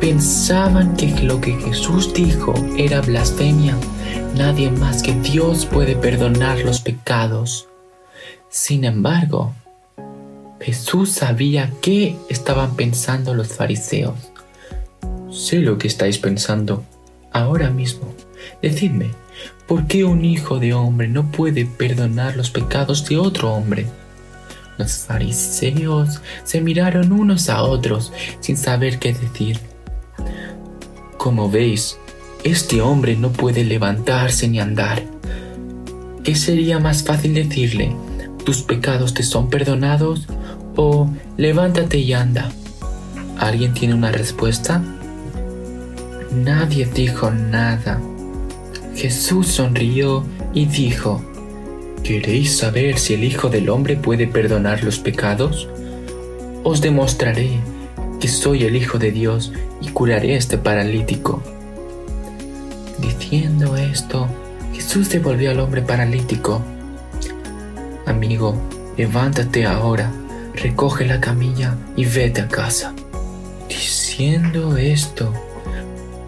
Pensaban 0.00 0.96
que 0.96 1.08
lo 1.22 1.40
que 1.40 1.52
Jesús 1.54 2.12
dijo 2.12 2.54
era 2.76 3.00
blasfemia 3.00 3.76
Nadie 4.36 4.70
más 4.70 5.02
que 5.02 5.14
Dios 5.14 5.64
puede 5.64 5.96
perdonar 5.96 6.58
los 6.58 6.80
pecados. 6.80 7.68
Sin 8.50 8.84
embargo, 8.84 9.54
Jesús 10.60 11.10
sabía 11.12 11.72
qué 11.80 12.16
estaban 12.28 12.76
pensando 12.76 13.32
los 13.34 13.48
fariseos. 13.48 14.18
Sé 15.30 15.60
lo 15.60 15.78
que 15.78 15.88
estáis 15.88 16.18
pensando 16.18 16.84
ahora 17.32 17.70
mismo. 17.70 18.12
Decidme, 18.60 19.12
¿por 19.66 19.86
qué 19.86 20.04
un 20.04 20.26
hijo 20.26 20.58
de 20.58 20.74
hombre 20.74 21.08
no 21.08 21.30
puede 21.30 21.64
perdonar 21.64 22.36
los 22.36 22.50
pecados 22.50 23.08
de 23.08 23.16
otro 23.16 23.54
hombre? 23.54 23.86
Los 24.76 24.98
fariseos 24.98 26.20
se 26.44 26.60
miraron 26.60 27.10
unos 27.10 27.48
a 27.48 27.62
otros 27.62 28.12
sin 28.40 28.58
saber 28.58 28.98
qué 28.98 29.14
decir. 29.14 29.75
Como 31.16 31.50
veis, 31.50 31.98
este 32.44 32.80
hombre 32.80 33.16
no 33.16 33.32
puede 33.32 33.64
levantarse 33.64 34.48
ni 34.48 34.60
andar. 34.60 35.02
¿Qué 36.22 36.34
sería 36.34 36.78
más 36.78 37.02
fácil 37.02 37.34
decirle? 37.34 37.94
¿Tus 38.44 38.62
pecados 38.62 39.14
te 39.14 39.22
son 39.22 39.48
perdonados? 39.48 40.26
¿O 40.76 41.10
levántate 41.36 41.98
y 41.98 42.12
anda? 42.12 42.50
¿Alguien 43.38 43.74
tiene 43.74 43.94
una 43.94 44.12
respuesta? 44.12 44.82
Nadie 46.32 46.86
dijo 46.86 47.30
nada. 47.30 48.00
Jesús 48.94 49.48
sonrió 49.48 50.24
y 50.54 50.66
dijo, 50.66 51.22
¿Queréis 52.02 52.58
saber 52.58 52.98
si 52.98 53.14
el 53.14 53.24
Hijo 53.24 53.48
del 53.48 53.68
Hombre 53.68 53.96
puede 53.96 54.28
perdonar 54.28 54.84
los 54.84 55.00
pecados? 55.00 55.68
Os 56.62 56.80
demostraré 56.80 57.58
soy 58.28 58.64
el 58.64 58.76
Hijo 58.76 58.98
de 58.98 59.12
Dios 59.12 59.52
y 59.80 59.88
curaré 59.88 60.36
este 60.36 60.58
paralítico. 60.58 61.42
Diciendo 62.98 63.76
esto, 63.76 64.28
Jesús 64.72 65.08
devolvió 65.10 65.50
al 65.50 65.60
hombre 65.60 65.82
paralítico. 65.82 66.62
Amigo, 68.06 68.56
levántate 68.96 69.66
ahora, 69.66 70.10
recoge 70.54 71.06
la 71.06 71.20
camilla 71.20 71.74
y 71.96 72.04
vete 72.04 72.42
a 72.42 72.48
casa. 72.48 72.94
Diciendo 73.68 74.76
esto, 74.76 75.32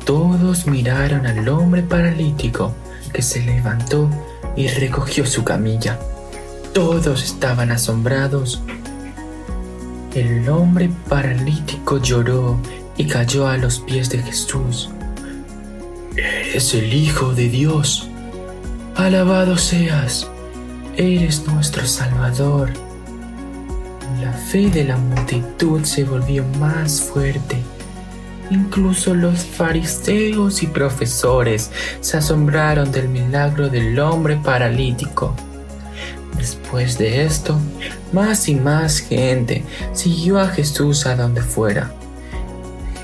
todos 0.04 0.66
miraron 0.66 1.26
al 1.26 1.48
hombre 1.48 1.82
paralítico 1.82 2.74
que 3.12 3.22
se 3.22 3.40
levantó 3.40 4.10
y 4.56 4.68
recogió 4.68 5.24
su 5.24 5.44
camilla. 5.44 5.98
Todos 6.72 7.22
estaban 7.22 7.70
asombrados. 7.70 8.62
El 10.18 10.48
hombre 10.48 10.90
paralítico 11.08 11.98
lloró 11.98 12.58
y 12.96 13.06
cayó 13.06 13.46
a 13.46 13.56
los 13.56 13.78
pies 13.78 14.10
de 14.10 14.18
Jesús. 14.18 14.90
Eres 16.16 16.74
el 16.74 16.92
Hijo 16.92 17.34
de 17.34 17.48
Dios. 17.48 18.10
Alabado 18.96 19.56
seas. 19.56 20.28
Eres 20.96 21.46
nuestro 21.46 21.86
Salvador. 21.86 22.72
La 24.20 24.32
fe 24.32 24.68
de 24.68 24.82
la 24.82 24.96
multitud 24.96 25.84
se 25.84 26.02
volvió 26.02 26.44
más 26.58 27.00
fuerte. 27.00 27.56
Incluso 28.50 29.14
los 29.14 29.44
fariseos 29.44 30.64
y 30.64 30.66
profesores 30.66 31.70
se 32.00 32.16
asombraron 32.16 32.90
del 32.90 33.08
milagro 33.08 33.68
del 33.68 33.96
hombre 34.00 34.36
paralítico. 34.36 35.36
Después 36.36 36.98
de 36.98 37.24
esto, 37.24 37.58
más 38.12 38.48
y 38.48 38.54
más 38.54 39.00
gente 39.00 39.64
siguió 39.92 40.38
a 40.38 40.48
Jesús 40.48 41.06
a 41.06 41.16
donde 41.16 41.42
fuera. 41.42 41.92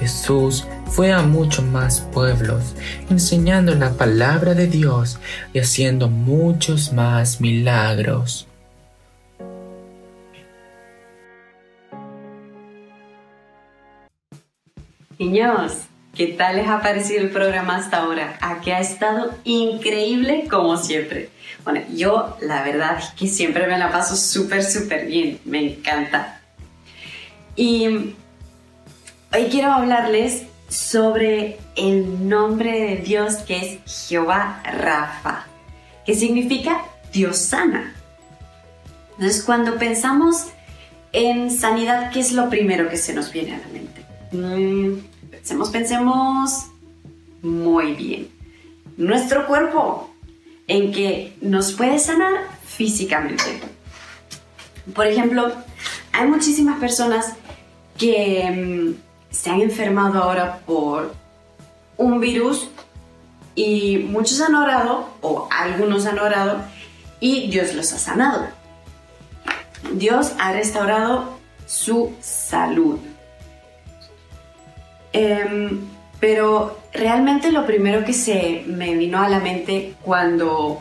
Jesús 0.00 0.66
fue 0.86 1.12
a 1.12 1.22
muchos 1.22 1.64
más 1.64 2.00
pueblos, 2.00 2.74
enseñando 3.10 3.74
la 3.74 3.94
palabra 3.94 4.54
de 4.54 4.66
Dios 4.68 5.18
y 5.52 5.58
haciendo 5.58 6.08
muchos 6.08 6.92
más 6.92 7.40
milagros. 7.40 8.46
Niños, 15.18 15.72
¿qué 16.14 16.28
tal 16.28 16.56
les 16.56 16.68
ha 16.68 16.80
parecido 16.80 17.22
el 17.22 17.30
programa 17.30 17.76
hasta 17.76 17.98
ahora? 17.98 18.36
Aquí 18.40 18.70
ha 18.70 18.80
estado 18.80 19.32
increíble 19.44 20.46
como 20.50 20.76
siempre. 20.76 21.30
Bueno, 21.64 21.80
yo 21.94 22.36
la 22.42 22.62
verdad 22.62 22.98
es 22.98 23.10
que 23.10 23.26
siempre 23.26 23.66
me 23.66 23.78
la 23.78 23.90
paso 23.90 24.16
súper, 24.16 24.62
súper 24.62 25.06
bien. 25.06 25.40
Me 25.44 25.72
encanta. 25.72 26.40
Y 27.56 27.86
hoy 29.32 29.48
quiero 29.50 29.72
hablarles 29.72 30.42
sobre 30.68 31.58
el 31.76 32.28
nombre 32.28 32.80
de 32.80 32.96
Dios 32.96 33.36
que 33.36 33.80
es 33.84 34.08
Jehová 34.08 34.62
Rafa, 34.64 35.46
que 36.04 36.14
significa 36.14 36.82
Dios 37.12 37.38
sana. 37.38 37.94
Entonces, 39.12 39.42
cuando 39.44 39.76
pensamos 39.78 40.46
en 41.12 41.50
sanidad, 41.50 42.10
¿qué 42.10 42.20
es 42.20 42.32
lo 42.32 42.50
primero 42.50 42.88
que 42.90 42.96
se 42.96 43.14
nos 43.14 43.32
viene 43.32 43.54
a 43.54 43.58
la 43.58 43.68
mente? 43.68 44.04
Mm, 44.32 45.30
pensemos, 45.30 45.70
pensemos 45.70 46.66
muy 47.40 47.94
bien. 47.94 48.28
Nuestro 48.96 49.46
cuerpo, 49.46 50.13
en 50.66 50.92
que 50.92 51.36
nos 51.40 51.72
puede 51.72 51.98
sanar 51.98 52.32
físicamente. 52.64 53.60
Por 54.94 55.06
ejemplo, 55.06 55.52
hay 56.12 56.26
muchísimas 56.26 56.78
personas 56.78 57.34
que 57.98 58.50
mm, 58.50 59.34
se 59.34 59.50
han 59.50 59.60
enfermado 59.60 60.22
ahora 60.22 60.60
por 60.66 61.14
un 61.96 62.20
virus 62.20 62.68
y 63.54 63.98
muchos 63.98 64.40
han 64.40 64.54
orado, 64.54 65.08
o 65.20 65.48
algunos 65.50 66.06
han 66.06 66.18
orado, 66.18 66.58
y 67.20 67.48
Dios 67.50 67.74
los 67.74 67.92
ha 67.92 67.98
sanado. 67.98 68.46
Dios 69.92 70.32
ha 70.38 70.52
restaurado 70.52 71.38
su 71.66 72.12
salud. 72.20 72.98
Em, 75.12 75.80
pero 76.24 76.80
realmente 76.94 77.52
lo 77.52 77.66
primero 77.66 78.02
que 78.02 78.14
se 78.14 78.64
me 78.66 78.94
vino 78.94 79.20
a 79.20 79.28
la 79.28 79.40
mente 79.40 79.92
cuando 80.00 80.80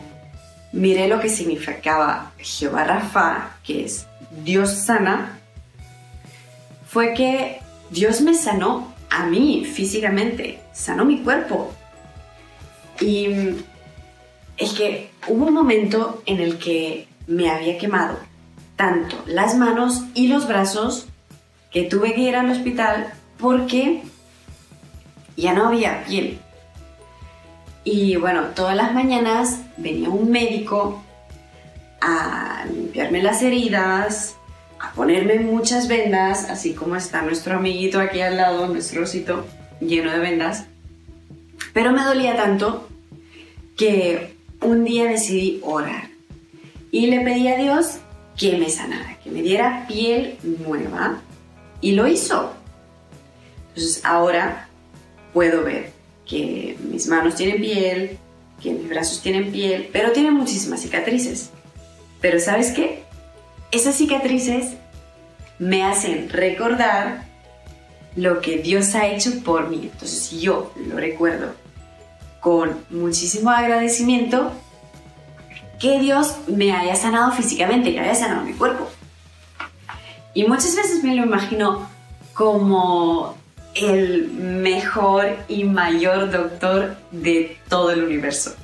miré 0.72 1.06
lo 1.06 1.20
que 1.20 1.28
significaba 1.28 2.32
Jehová 2.38 2.84
Rafa, 2.84 3.50
que 3.62 3.84
es 3.84 4.06
Dios 4.42 4.70
sana, 4.70 5.38
fue 6.88 7.12
que 7.12 7.60
Dios 7.90 8.22
me 8.22 8.32
sanó 8.32 8.94
a 9.10 9.26
mí 9.26 9.66
físicamente, 9.66 10.60
sanó 10.72 11.04
mi 11.04 11.18
cuerpo. 11.18 11.70
Y 13.02 13.26
es 14.56 14.72
que 14.72 15.10
hubo 15.28 15.44
un 15.44 15.52
momento 15.52 16.22
en 16.24 16.40
el 16.40 16.56
que 16.56 17.06
me 17.26 17.50
había 17.50 17.76
quemado 17.76 18.18
tanto 18.76 19.22
las 19.26 19.54
manos 19.58 20.04
y 20.14 20.28
los 20.28 20.48
brazos 20.48 21.06
que 21.70 21.82
tuve 21.82 22.14
que 22.14 22.22
ir 22.22 22.34
al 22.34 22.50
hospital 22.50 23.12
porque 23.36 24.04
ya 25.36 25.52
no 25.52 25.68
había 25.68 26.04
piel. 26.04 26.38
Y 27.84 28.16
bueno, 28.16 28.46
todas 28.54 28.76
las 28.76 28.94
mañanas 28.94 29.60
venía 29.76 30.08
un 30.08 30.30
médico 30.30 31.02
a 32.00 32.64
limpiarme 32.72 33.22
las 33.22 33.42
heridas, 33.42 34.36
a 34.80 34.92
ponerme 34.92 35.38
muchas 35.40 35.88
vendas, 35.88 36.48
así 36.48 36.74
como 36.74 36.96
está 36.96 37.22
nuestro 37.22 37.56
amiguito 37.56 38.00
aquí 38.00 38.20
al 38.20 38.36
lado, 38.36 38.68
nuestro 38.68 39.02
osito 39.02 39.44
lleno 39.80 40.10
de 40.10 40.18
vendas. 40.18 40.66
Pero 41.72 41.92
me 41.92 42.04
dolía 42.04 42.36
tanto 42.36 42.88
que 43.76 44.36
un 44.62 44.84
día 44.84 45.04
decidí 45.04 45.60
orar 45.62 46.08
y 46.90 47.08
le 47.08 47.20
pedí 47.20 47.48
a 47.48 47.56
Dios 47.56 47.98
que 48.36 48.56
me 48.56 48.70
sanara, 48.70 49.18
que 49.22 49.30
me 49.30 49.42
diera 49.42 49.86
piel 49.86 50.38
nueva 50.42 51.20
y 51.80 51.92
lo 51.92 52.06
hizo. 52.06 52.52
Entonces 53.68 54.04
ahora 54.04 54.68
puedo 55.34 55.64
ver 55.64 55.92
que 56.26 56.78
mis 56.90 57.06
manos 57.08 57.34
tienen 57.34 57.60
piel, 57.60 58.18
que 58.62 58.72
mis 58.72 58.88
brazos 58.88 59.20
tienen 59.20 59.52
piel, 59.52 59.90
pero 59.92 60.12
tienen 60.12 60.32
muchísimas 60.32 60.80
cicatrices. 60.80 61.50
Pero 62.22 62.40
¿sabes 62.40 62.72
qué? 62.72 63.04
Esas 63.70 63.96
cicatrices 63.96 64.72
me 65.58 65.84
hacen 65.84 66.30
recordar 66.30 67.26
lo 68.16 68.40
que 68.40 68.58
Dios 68.58 68.94
ha 68.94 69.08
hecho 69.08 69.42
por 69.44 69.68
mí. 69.68 69.90
Entonces 69.92 70.30
yo 70.30 70.72
lo 70.88 70.96
recuerdo 70.96 71.52
con 72.40 72.78
muchísimo 72.90 73.50
agradecimiento 73.50 74.52
que 75.80 75.98
Dios 75.98 76.36
me 76.46 76.72
haya 76.72 76.94
sanado 76.94 77.32
físicamente, 77.32 77.92
que 77.92 78.00
haya 78.00 78.14
sanado 78.14 78.44
mi 78.44 78.54
cuerpo. 78.54 78.88
Y 80.32 80.44
muchas 80.44 80.74
veces 80.76 81.02
me 81.02 81.14
lo 81.14 81.24
imagino 81.24 81.88
como 82.32 83.36
el 83.74 84.28
mejor 84.30 85.36
y 85.48 85.64
mayor 85.64 86.30
doctor 86.30 86.96
de 87.10 87.58
todo 87.68 87.90
el 87.90 88.04
universo. 88.04 88.54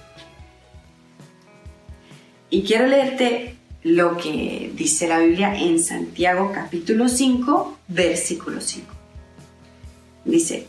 Y 2.49 2.63
quiero 2.63 2.87
leerte 2.87 3.57
lo 3.83 4.17
que 4.17 4.73
dice 4.75 5.09
la 5.09 5.19
Biblia 5.19 5.55
en 5.57 5.83
Santiago 5.83 6.53
capítulo 6.53 7.09
5, 7.09 7.79
versículo 7.89 8.61
5. 8.61 8.87
Dice, 10.25 10.67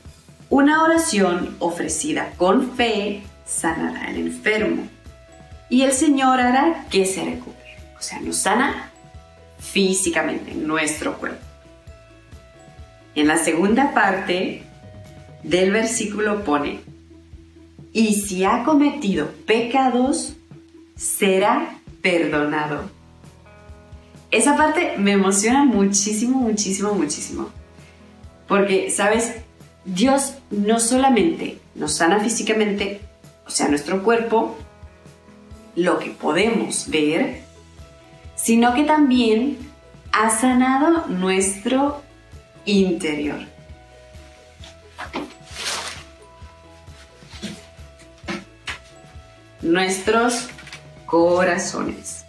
una 0.50 0.84
oración 0.84 1.56
ofrecida 1.60 2.34
con 2.38 2.72
fe 2.76 3.24
sanará 3.46 4.08
al 4.08 4.18
enfermo 4.18 4.88
y 5.70 5.84
el 5.84 5.92
Señor 5.92 6.40
hará 6.40 6.86
que 6.90 7.06
se 7.06 7.24
recupere. 7.24 7.78
O 7.98 8.02
sea, 8.02 8.20
nos 8.20 8.38
sana 8.38 8.92
físicamente, 9.60 10.52
en 10.52 10.68
nuestro 10.68 11.18
cuerpo. 11.18 11.51
En 13.16 13.28
la 13.28 13.38
segunda 13.38 13.94
parte 13.94 14.64
del 15.44 15.72
versículo 15.72 16.44
pone, 16.44 16.80
y 17.94 18.16
si 18.22 18.46
ha 18.46 18.64
cometido 18.64 19.30
pecados, 19.46 20.34
será 20.96 21.78
perdonado. 22.02 22.90
esa 24.32 24.56
parte 24.56 24.96
me 24.98 25.12
emociona 25.12 25.66
muchísimo, 25.66 26.40
muchísimo, 26.40 26.94
muchísimo. 26.94 27.50
Porque, 28.48 28.90
¿sabes? 28.90 29.34
Dios 29.84 30.36
no 30.50 30.80
solamente 30.80 31.60
nos 31.76 31.98
sana 31.98 32.20
físicamente, 32.20 33.02
o 33.46 33.50
sea, 33.50 33.68
nuestro 33.68 34.04
cuerpo, 34.04 34.58
lo 35.76 36.00
que 36.00 36.12
podemos 36.12 36.90
ver, 36.90 37.42
sino 38.36 38.74
que 38.74 38.84
también 38.84 39.58
ha 40.14 40.30
sanado 40.30 41.08
nuestro 41.08 42.02
interior. 42.66 43.40
Nuestros 49.62 50.48
corazones, 51.06 52.26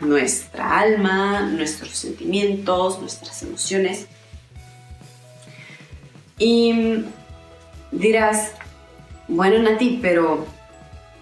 nuestra 0.00 0.80
alma, 0.80 1.40
nuestros 1.42 1.90
sentimientos, 1.90 3.00
nuestras 3.00 3.42
emociones. 3.42 4.06
Y 6.38 7.04
dirás, 7.90 8.52
bueno 9.28 9.62
Nati, 9.62 9.98
pero 10.02 10.46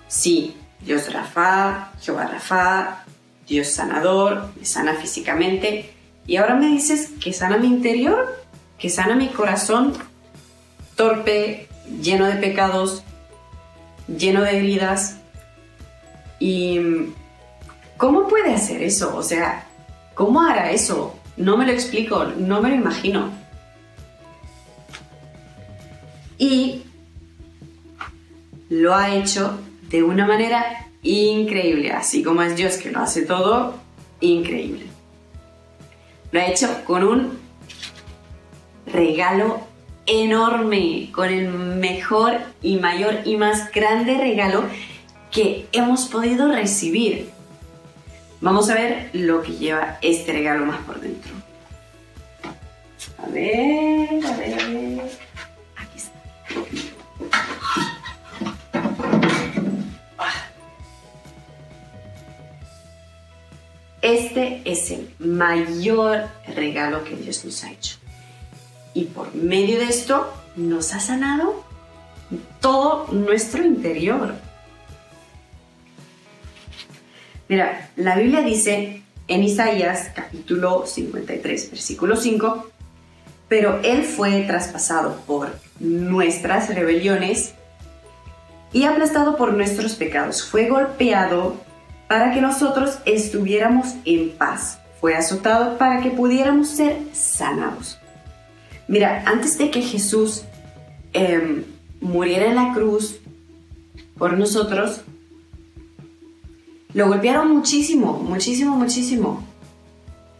sí, 0.09 0.57
Dios 0.81 1.13
Rafa, 1.13 1.93
Jehová 2.01 2.27
Rafa, 2.27 3.05
Dios 3.47 3.69
sanador, 3.69 4.51
me 4.59 4.65
sana 4.65 4.95
físicamente. 4.95 5.95
Y 6.27 6.37
ahora 6.37 6.55
me 6.55 6.67
dices 6.69 7.11
que 7.21 7.33
sana 7.33 7.59
mi 7.59 7.67
interior, 7.67 8.42
que 8.83 8.91
sana 8.91 9.15
mi 9.15 9.29
corazón 9.29 9.93
torpe, 10.97 11.69
lleno 12.03 12.27
de 12.27 12.35
pecados, 12.35 13.05
lleno 14.09 14.43
de 14.43 14.59
heridas. 14.59 15.19
¿Y 16.41 16.81
cómo 17.97 18.27
puede 18.27 18.53
hacer 18.53 18.83
eso? 18.83 19.17
O 19.17 19.23
sea, 19.23 19.69
¿cómo 20.15 20.43
hará 20.43 20.73
eso? 20.73 21.17
No 21.37 21.57
me 21.57 21.65
lo 21.65 21.71
explico, 21.71 22.25
no 22.25 22.61
me 22.61 22.71
lo 22.71 22.75
imagino. 22.75 23.31
Y 26.37 26.83
lo 28.69 28.97
ha 28.97 29.15
hecho 29.15 29.61
de 29.91 30.03
una 30.03 30.27
manera 30.27 30.89
increíble, 31.05 31.93
así 31.93 32.25
como 32.25 32.43
es 32.43 32.57
Dios 32.57 32.79
que 32.79 32.91
lo 32.91 32.99
hace 32.99 33.23
todo, 33.23 33.77
increíble. 34.21 34.87
Lo 36.33 36.41
ha 36.41 36.47
hecho 36.47 36.83
con 36.85 37.05
un 37.05 37.42
regalo 38.87 39.61
enorme, 40.07 41.11
con 41.13 41.29
el 41.29 41.49
mejor 41.49 42.39
y 42.61 42.77
mayor 42.77 43.21
y 43.25 43.37
más 43.37 43.71
grande 43.73 44.19
regalo 44.19 44.65
que 45.31 45.67
hemos 45.73 46.07
podido 46.07 46.51
recibir. 46.53 47.31
Vamos 48.41 48.69
a 48.71 48.75
ver 48.75 49.11
lo 49.13 49.43
que 49.43 49.53
lleva 49.53 49.99
este 50.03 50.33
regalo 50.33 50.67
más 50.67 50.81
por 50.81 51.01
dentro. 51.01 51.33
A 53.19 53.27
ver, 53.29 54.27
a 54.27 54.37
ver. 54.37 55.03
Aquí 55.77 55.97
está. 55.97 56.13
Este 64.03 64.61
es 64.65 64.91
el 64.91 65.15
mayor 65.21 66.29
regalo 66.57 67.05
que 67.05 67.15
Dios 67.15 67.45
nos 67.45 67.63
ha 67.63 67.71
hecho. 67.71 68.02
Y 68.95 69.05
por 69.05 69.35
medio 69.35 69.79
de 69.79 69.85
esto 69.85 70.33
nos 70.57 70.93
ha 70.95 71.01
sanado 71.01 71.65
todo 72.61 73.09
nuestro 73.13 73.65
interior. 73.65 74.35
Mira, 77.49 77.91
la 77.97 78.17
Biblia 78.17 78.43
dice 78.43 79.03
en 79.29 79.43
Isaías 79.43 80.11
capítulo 80.15 80.87
53, 80.87 81.71
versículo 81.71 82.17
5, 82.17 82.71
pero 83.49 83.81
Él 83.83 84.05
fue 84.05 84.43
traspasado 84.43 85.17
por 85.27 85.55
nuestras 85.79 86.75
rebeliones 86.75 87.55
y 88.73 88.85
aplastado 88.85 89.37
por 89.37 89.53
nuestros 89.53 89.95
pecados. 89.95 90.43
Fue 90.43 90.69
golpeado 90.69 91.57
para 92.09 92.33
que 92.33 92.41
nosotros 92.41 92.99
estuviéramos 93.05 93.89
en 94.05 94.31
paz. 94.31 94.79
Fue 95.01 95.15
azotado 95.15 95.77
para 95.79 96.01
que 96.01 96.11
pudiéramos 96.11 96.69
ser 96.69 96.99
sanados. 97.13 97.99
Mira, 98.93 99.23
antes 99.25 99.57
de 99.57 99.71
que 99.71 99.81
Jesús 99.81 100.43
eh, 101.15 101.65
muriera 102.03 102.45
en 102.45 102.57
la 102.57 102.75
cruz 102.75 103.21
por 104.19 104.37
nosotros, 104.37 105.01
lo 106.93 107.09
golpearon 107.09 107.51
muchísimo, 107.51 108.19
muchísimo, 108.19 108.77
muchísimo. 108.77 109.43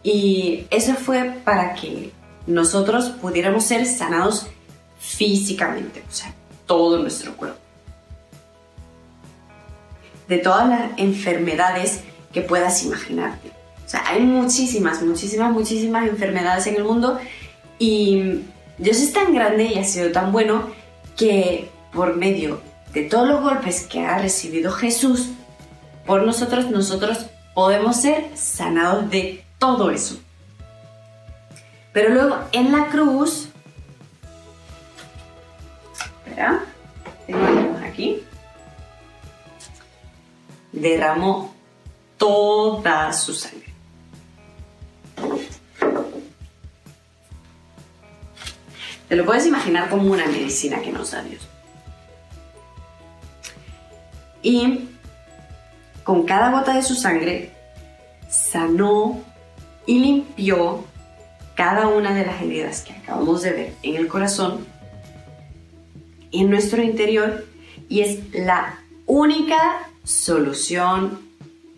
Y 0.03 0.67
eso 0.69 0.93
fue 0.93 1.41
para 1.43 1.73
que 1.73 2.11
nosotros 2.45 3.09
pudiéramos 3.09 3.63
ser 3.63 3.87
sanados 3.87 4.45
físicamente, 4.99 6.03
o 6.07 6.13
sea, 6.13 6.31
todo 6.67 6.99
nuestro 6.99 7.35
cuerpo. 7.35 7.57
De 10.27 10.37
todas 10.37 10.69
las 10.69 10.91
enfermedades 10.97 12.01
que 12.31 12.41
puedas 12.41 12.83
imaginarte. 12.83 13.51
O 13.83 13.89
sea, 13.89 14.07
hay 14.07 14.21
muchísimas, 14.21 15.01
muchísimas, 15.01 15.51
muchísimas 15.51 16.07
enfermedades 16.07 16.67
en 16.67 16.75
el 16.75 16.83
mundo 16.83 17.17
y 17.83 18.45
Dios 18.77 19.01
es 19.01 19.11
tan 19.11 19.33
grande 19.33 19.65
y 19.65 19.77
ha 19.77 19.83
sido 19.83 20.09
tan 20.13 20.31
bueno 20.31 20.71
que 21.17 21.69
por 21.91 22.15
medio 22.15 22.61
de 22.93 23.03
todos 23.03 23.27
los 23.27 23.41
golpes 23.41 23.85
que 23.87 24.05
ha 24.05 24.19
recibido 24.19 24.71
Jesús, 24.71 25.31
por 26.05 26.23
nosotros, 26.23 26.71
nosotros 26.71 27.25
podemos 27.53 27.97
ser 27.99 28.37
sanados 28.37 29.09
de 29.09 29.43
todo 29.59 29.91
eso. 29.91 30.17
Pero 31.91 32.13
luego 32.13 32.37
en 32.53 32.71
la 32.71 32.87
cruz, 32.87 33.49
espera, 36.25 36.63
tengo 37.27 37.79
aquí, 37.85 38.23
derramó 40.71 41.53
toda 42.17 43.11
su 43.11 43.33
sangre. 43.33 43.72
Te 49.13 49.17
lo 49.17 49.25
puedes 49.25 49.45
imaginar 49.45 49.91
como 49.91 50.11
una 50.11 50.25
medicina 50.25 50.81
que 50.81 50.91
nos 50.91 51.11
da 51.11 51.21
Dios. 51.21 51.47
Y 54.41 54.89
con 56.03 56.23
cada 56.23 56.49
gota 56.49 56.73
de 56.73 56.81
su 56.81 56.95
sangre 56.95 57.51
sanó 58.27 59.21
y 59.85 59.99
limpió 59.99 60.83
cada 61.53 61.89
una 61.89 62.15
de 62.15 62.25
las 62.25 62.41
heridas 62.41 62.81
que 62.81 62.93
acabamos 62.93 63.43
de 63.43 63.51
ver 63.51 63.73
en 63.83 63.97
el 63.97 64.07
corazón, 64.07 64.65
en 66.31 66.49
nuestro 66.49 66.81
interior, 66.81 67.45
y 67.89 68.01
es 68.01 68.33
la 68.33 68.79
única 69.05 69.91
solución 70.03 71.21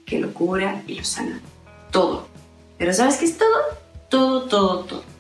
que 0.06 0.20
lo 0.20 0.34
cura 0.34 0.84
y 0.88 0.96
lo 0.96 1.04
sana. 1.04 1.42
Todo. 1.92 2.30
Pero 2.78 2.94
¿sabes 2.94 3.18
qué 3.18 3.26
es 3.26 3.38
todo? 3.38 3.58
Todo, 4.08 4.44
todo, 4.44 4.86
todo. 4.86 5.15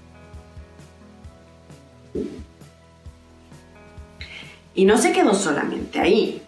Y 4.75 4.85
no 4.85 4.97
se 4.97 5.13
quedó 5.13 5.33
solamente 5.33 5.99
ahí, 5.99 6.41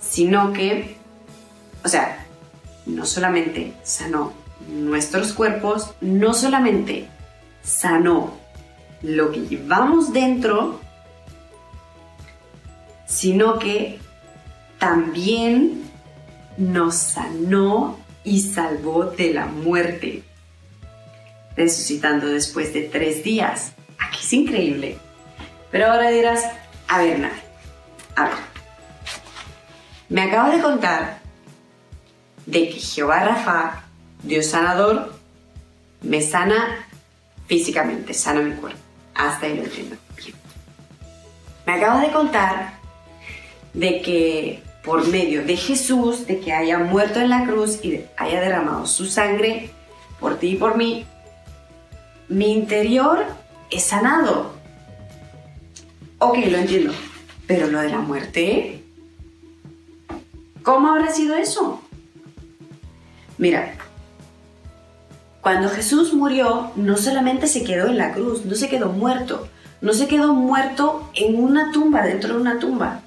sino 0.00 0.52
que, 0.52 0.96
o 1.84 1.88
sea, 1.88 2.26
no 2.84 3.06
solamente 3.06 3.72
sanó 3.82 4.32
nuestros 4.68 5.32
cuerpos, 5.32 5.92
no 6.00 6.34
solamente 6.34 7.08
sanó 7.62 8.34
lo 9.02 9.30
que 9.30 9.46
llevamos 9.46 10.12
dentro, 10.12 10.80
sino 13.06 13.58
que 13.58 13.98
también 14.78 15.82
nos 16.56 16.96
sanó 16.96 17.98
y 18.24 18.40
salvó 18.40 19.04
de 19.04 19.32
la 19.32 19.46
muerte, 19.46 20.22
resucitando 21.56 22.26
después 22.26 22.72
de 22.74 22.82
tres 22.82 23.22
días. 23.22 23.72
Aquí 23.98 24.18
es 24.20 24.32
increíble. 24.32 24.98
Pero 25.70 25.86
ahora 25.86 26.10
dirás, 26.10 26.44
a 26.88 26.98
ver, 26.98 27.18
Nat, 27.18 27.32
a 28.16 28.24
ver, 28.24 28.34
me 30.08 30.22
acabas 30.22 30.56
de 30.56 30.62
contar 30.62 31.18
de 32.46 32.68
que 32.68 32.78
Jehová 32.78 33.20
Rafa, 33.20 33.84
Dios 34.22 34.46
sanador, 34.46 35.12
me 36.02 36.22
sana 36.22 36.86
físicamente, 37.46 38.14
sana 38.14 38.40
mi 38.40 38.54
cuerpo. 38.54 38.78
Hasta 39.14 39.46
ahí 39.46 39.56
lo 39.56 39.64
entiendo. 39.64 39.96
Bien. 40.16 40.34
Me 41.66 41.72
acabas 41.74 42.02
de 42.02 42.12
contar 42.12 42.74
de 43.74 44.00
que 44.02 44.62
por 44.84 45.06
medio 45.08 45.44
de 45.44 45.56
Jesús, 45.56 46.26
de 46.26 46.38
que 46.38 46.52
haya 46.52 46.78
muerto 46.78 47.20
en 47.20 47.30
la 47.30 47.44
cruz 47.44 47.84
y 47.84 48.04
haya 48.16 48.40
derramado 48.40 48.86
su 48.86 49.06
sangre 49.06 49.70
por 50.20 50.38
ti 50.38 50.50
y 50.50 50.56
por 50.56 50.76
mí, 50.76 51.04
mi 52.28 52.52
interior 52.52 53.24
es 53.70 53.84
sanado. 53.84 54.55
Ok, 56.18 56.38
lo 56.48 56.58
entiendo. 56.58 56.92
Pero 57.46 57.68
lo 57.68 57.80
de 57.80 57.90
la 57.90 57.98
muerte, 57.98 58.82
¿cómo 60.62 60.88
habrá 60.88 61.12
sido 61.12 61.36
eso? 61.36 61.80
Mira, 63.38 63.74
Cuando 65.42 65.68
Jesús 65.70 66.12
murió, 66.12 66.72
no 66.74 66.96
solamente 66.96 67.46
se 67.46 67.62
quedó 67.62 67.86
en 67.86 67.98
la 67.98 68.12
cruz, 68.12 68.44
no 68.44 68.56
se 68.56 68.68
quedó 68.68 68.88
muerto, 68.88 69.46
no 69.80 69.92
se 69.92 70.08
quedó 70.08 70.34
muerto 70.34 71.08
en 71.14 71.40
una 71.40 71.70
tumba, 71.70 72.02
dentro 72.02 72.34
de 72.34 72.40
una 72.40 72.58
tumba, 72.58 73.02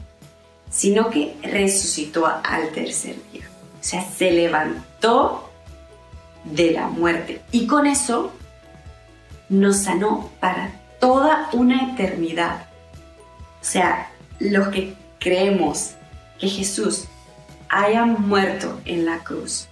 sino 0.70 1.10
que 1.10 1.36
resucitó 1.43 2.28
al 2.28 2.70
tercer 2.70 3.18
día. 3.34 3.43
O 3.82 3.84
sea, 3.84 4.10
se 4.10 4.32
levantó 4.32 5.49
de 6.45 6.72
la 6.72 6.88
muerte. 6.88 7.41
Y 7.51 7.68
con 7.68 7.88
eso 7.88 8.32
nos 9.49 9.76
sanó 9.80 10.30
para 10.39 10.72
toda 11.01 11.49
una 11.51 11.91
eternidad. 11.91 12.68
O 13.62 13.64
sea, 13.64 14.12
los 14.39 14.70
que 14.70 14.95
creemos 15.20 15.95
que 16.39 16.47
Jesús 16.47 17.05
haya 17.68 18.05
muerto 18.05 18.80
en 18.86 19.05
la 19.05 19.20
cruz 19.20 19.68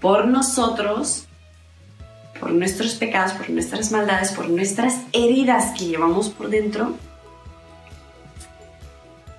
por 0.00 0.26
nosotros, 0.26 1.26
por 2.38 2.52
nuestros 2.52 2.94
pecados, 2.94 3.32
por 3.32 3.50
nuestras 3.50 3.92
maldades, 3.92 4.32
por 4.32 4.48
nuestras 4.48 5.00
heridas 5.12 5.78
que 5.78 5.86
llevamos 5.86 6.30
por 6.30 6.48
dentro, 6.48 6.96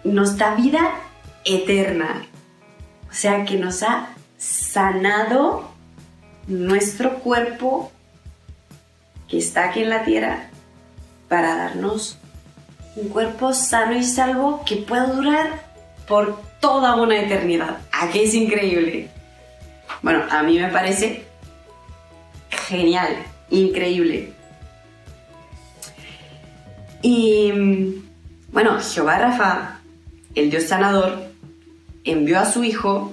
nos 0.04 0.38
da 0.38 0.56
vida 0.56 0.92
eterna. 1.44 2.28
O 3.10 3.14
sea, 3.14 3.46
que 3.46 3.58
nos 3.58 3.82
ha 3.84 4.10
sanado 4.38 5.72
nuestro 6.48 7.20
cuerpo 7.20 7.92
que 9.28 9.38
está 9.38 9.70
aquí 9.70 9.82
en 9.82 9.90
la 9.90 10.04
tierra 10.04 10.50
para 11.28 11.56
darnos 11.56 12.18
un 12.96 13.10
cuerpo 13.10 13.54
sano 13.54 13.96
y 13.96 14.04
salvo 14.04 14.64
que 14.66 14.78
pueda 14.78 15.08
durar 15.08 15.64
por 16.08 16.42
toda 16.60 16.96
una 16.96 17.20
eternidad. 17.20 17.80
¿A 17.92 18.10
qué 18.10 18.24
es 18.24 18.34
increíble? 18.34 19.10
Bueno, 20.02 20.24
a 20.30 20.44
mí 20.44 20.60
me 20.60 20.70
parece 20.70 21.26
genial, 22.50 23.16
increíble. 23.50 24.34
Y 27.02 28.02
bueno, 28.52 28.80
Jehová 28.80 29.18
Rafa, 29.18 29.80
el 30.36 30.50
Dios 30.50 30.66
sanador, 30.66 31.32
envió 32.04 32.40
a 32.40 32.46
su 32.46 32.64
Hijo 32.64 33.12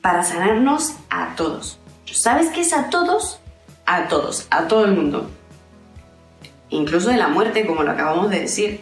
para 0.00 0.24
sanarnos 0.24 0.94
a 1.10 1.34
todos. 1.36 1.78
¿Sabes 2.10 2.48
qué 2.48 2.62
es 2.62 2.72
a 2.72 2.90
todos? 2.90 3.38
A 3.86 4.08
todos, 4.08 4.46
a 4.50 4.66
todo 4.66 4.84
el 4.84 4.92
mundo. 4.92 5.30
Incluso 6.70 7.10
de 7.10 7.16
la 7.16 7.28
muerte, 7.28 7.66
como 7.66 7.82
lo 7.82 7.90
acabamos 7.90 8.30
de 8.30 8.40
decir. 8.40 8.80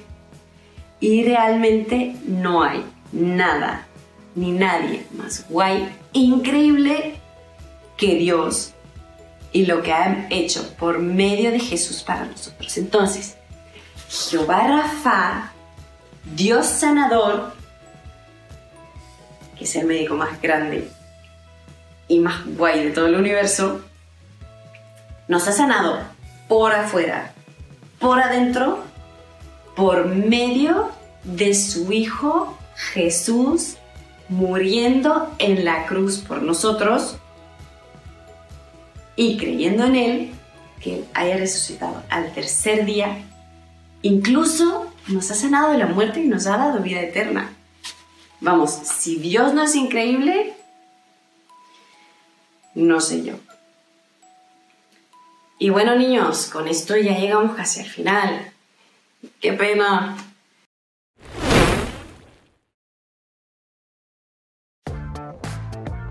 Y 1.01 1.25
realmente 1.25 2.17
no 2.27 2.63
hay 2.63 2.85
nada 3.13 3.87
ni 4.35 4.53
nadie 4.53 5.05
más 5.17 5.47
guay, 5.49 5.89
increíble 6.13 7.19
que 7.97 8.15
Dios 8.15 8.73
y 9.53 9.67
lo 9.67 9.83
que 9.83 9.93
ha 9.93 10.27
hecho 10.31 10.75
por 10.77 10.99
medio 10.99 11.51
de 11.51 11.59
Jesús 11.59 12.03
para 12.03 12.25
nosotros. 12.25 12.77
Entonces, 12.77 13.37
Jehová 14.09 14.67
Rafa, 14.69 15.53
Dios 16.35 16.67
sanador, 16.67 17.53
que 19.57 19.65
es 19.65 19.77
el 19.77 19.87
médico 19.87 20.15
más 20.15 20.41
grande 20.41 20.89
y 22.07 22.21
más 22.21 22.47
guay 22.47 22.85
de 22.85 22.91
todo 22.91 23.07
el 23.07 23.17
universo, 23.17 23.81
nos 25.27 25.49
ha 25.49 25.53
sanado 25.53 25.99
por 26.47 26.73
afuera, 26.73 27.33
por 27.99 28.21
adentro, 28.21 28.85
por 29.77 30.07
medio 30.07 30.91
de 31.25 31.55
su 31.55 31.93
Hijo 31.93 32.57
Jesús 32.75 33.77
muriendo 34.29 35.35
en 35.39 35.65
la 35.65 35.87
cruz 35.87 36.19
por 36.19 36.43
nosotros 36.43 37.17
y 39.17 39.37
creyendo 39.37 39.85
en 39.85 39.97
Él, 39.97 40.31
que 40.81 41.05
haya 41.13 41.37
resucitado 41.37 42.03
al 42.09 42.33
tercer 42.33 42.85
día, 42.85 43.19
incluso 44.03 44.87
nos 45.09 45.31
ha 45.31 45.35
sanado 45.35 45.73
de 45.73 45.79
la 45.79 45.87
muerte 45.87 46.21
y 46.21 46.29
nos 46.29 46.47
ha 46.47 46.57
dado 46.57 46.81
vida 46.81 47.01
eterna. 47.01 47.53
Vamos, 48.41 48.71
si 48.71 49.17
Dios 49.17 49.55
no 49.55 49.65
es 49.65 49.75
increíble, 49.75 50.55
no 52.75 53.01
sé 53.01 53.25
yo. 53.25 53.35
Y 55.61 55.71
bueno 55.71 55.97
niños, 55.97 56.47
con 56.47 56.69
esto 56.69 56.97
ya 56.97 57.19
llegamos 57.19 57.57
casi 57.57 57.81
al 57.81 57.87
final. 57.87 58.53
Qué 59.41 59.53
pena. 59.53 60.17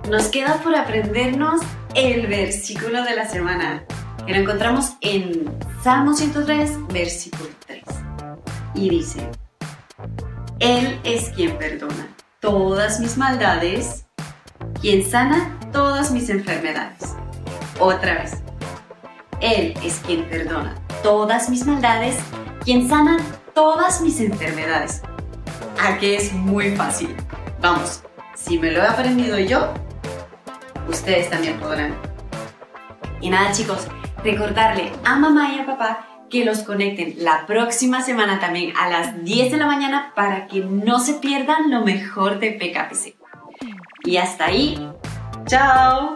Nos 0.10 0.28
queda 0.28 0.62
por 0.62 0.76
aprendernos 0.76 1.62
el 1.96 2.28
versículo 2.28 3.04
de 3.04 3.16
la 3.16 3.28
semana, 3.28 3.86
que 4.26 4.34
lo 4.34 4.40
encontramos 4.40 4.94
en 5.00 5.50
Salmo 5.82 6.14
103, 6.14 6.88
versículo 6.90 7.50
3. 7.66 7.84
Y 8.76 8.90
dice, 8.90 9.30
Él 10.60 11.00
es 11.06 11.30
quien 11.30 11.58
perdona 11.58 12.14
todas 12.42 13.00
mis 13.00 13.16
maldades, 13.18 14.06
quien 14.82 15.10
sana 15.10 15.58
todas 15.72 16.12
mis 16.12 16.30
enfermedades. 16.30 17.16
Otra 17.80 18.16
vez, 18.16 18.42
Él 19.42 19.74
es 19.84 20.00
quien 20.06 20.26
perdona 20.26 20.76
todas 21.04 21.50
mis 21.50 21.66
maldades, 21.66 22.18
quien 22.64 22.90
sana 22.90 23.18
todas 23.54 24.02
mis 24.02 24.20
enfermedades. 24.20 25.02
Aquí 25.82 26.16
es 26.16 26.34
muy 26.34 26.76
fácil. 26.76 27.16
Vamos, 27.62 28.04
si 28.36 28.58
me 28.58 28.72
lo 28.72 28.80
he 28.82 28.88
aprendido 28.88 29.38
yo, 29.40 29.74
ustedes 30.88 31.30
también 31.30 31.60
podrán. 31.60 31.96
Y 33.22 33.30
nada 33.30 33.52
chicos, 33.52 33.88
recordarle 34.24 34.92
a 35.04 35.16
mamá 35.16 35.54
y 35.54 35.60
a 35.60 35.66
papá 35.66 36.08
que 36.30 36.44
los 36.44 36.60
conecten 36.60 37.16
la 37.20 37.46
próxima 37.46 38.02
semana 38.02 38.40
también 38.40 38.74
a 38.78 38.90
las 38.90 39.24
10 39.24 39.52
de 39.52 39.58
la 39.58 39.66
mañana 39.66 40.12
para 40.16 40.48
que 40.48 40.60
no 40.62 41.00
se 41.00 41.14
pierdan 41.14 41.72
lo 41.72 41.82
mejor 41.82 42.40
de 42.40 42.52
PKPC. 42.52 43.16
Y 44.04 44.18
hasta 44.18 44.46
ahí, 44.46 44.90
chao. 45.46 46.16